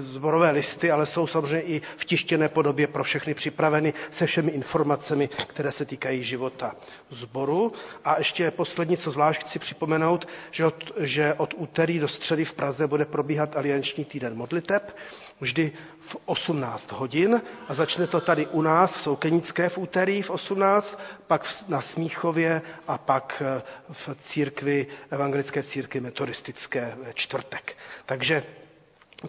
[0.00, 5.28] zborové listy, ale jsou samozřejmě i v tištěné podobě pro všechny připraveny se všemi informacemi,
[5.46, 6.76] které se týkají života
[7.10, 7.72] zboru.
[8.04, 12.52] A ještě poslední, co zvlášť chci připomenout, že od, že od úterý do středy v
[12.52, 14.96] Praze bude probíhat alianční týden modliteb
[15.40, 20.30] vždy v 18 hodin a začne to tady u nás v Soukenické v úterý v
[20.30, 23.62] 18, pak na Smíchově a pak eh,
[23.92, 27.76] v církvi, evangelické církvi metodistické čtvrtek.
[28.06, 28.42] Takže,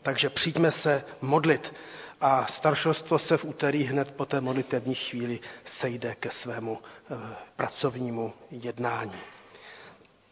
[0.01, 1.73] takže přijďme se modlit
[2.21, 6.79] a staršostvo se v úterý hned po té modlitevní chvíli sejde ke svému
[7.11, 7.15] eh,
[7.55, 9.19] pracovnímu jednání.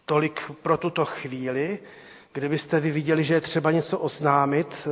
[0.05, 1.79] Tolik pro tuto chvíli.
[2.33, 4.87] Kdybyste vy viděli, že je třeba něco oznámit,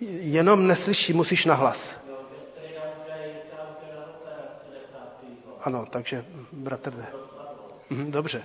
[0.00, 1.96] Jenom neslyší, musíš nahlas.
[5.64, 7.06] Ano, takže bratr jde.
[7.90, 8.42] Mhm, dobře.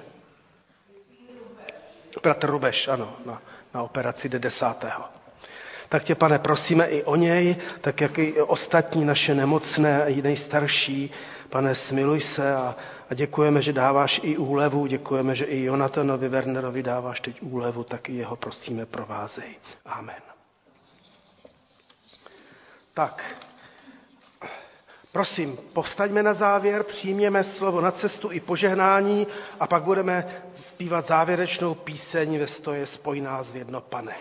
[2.24, 3.42] Bratr Rubeš, ano, na,
[3.74, 5.04] na operaci jde desátého.
[5.90, 10.22] Tak tě, pane, prosíme i o něj, tak jak i ostatní naše nemocné a i
[10.22, 11.12] nejstarší.
[11.50, 12.76] Pane, smiluj se a,
[13.10, 18.10] a děkujeme, že dáváš i úlevu, děkujeme, že i Jonatanovi Wernerovi dáváš teď úlevu, tak
[18.10, 19.56] i jeho prosíme provázej.
[19.86, 20.35] Amen.
[22.96, 23.24] Tak,
[25.12, 29.28] prosím, povstaňme na závěr, přijměme slovo na cestu i požehnání
[29.60, 34.16] a pak budeme zpívat závěrečnou píseň ve stoje Spoj nás v jedno, pane.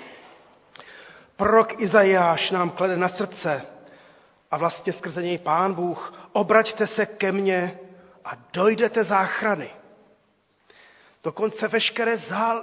[1.37, 3.63] Prorok Izajáš nám klade na srdce
[4.51, 7.79] a vlastně skrze něj Pán Bůh, obraťte se ke mně
[8.25, 9.71] a dojdete záchrany.
[11.25, 12.17] Dokonce veškeré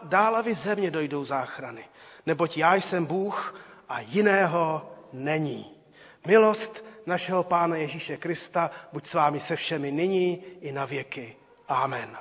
[0.04, 1.86] dálavy země dojdou záchrany,
[2.26, 3.56] neboť já jsem Bůh
[3.90, 5.81] a jiného není.
[6.28, 11.36] Milost našeho Pána Ježíše Krista buď s vámi se všemi nyní i na věky.
[11.68, 12.18] Amen.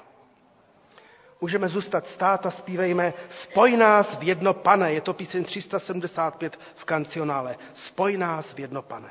[1.41, 4.93] Můžeme zůstat stát a zpívejme Spoj nás v jedno pane.
[4.93, 7.57] Je to píseň 375 v kancionále.
[7.75, 9.11] Spoj nás v jedno pane.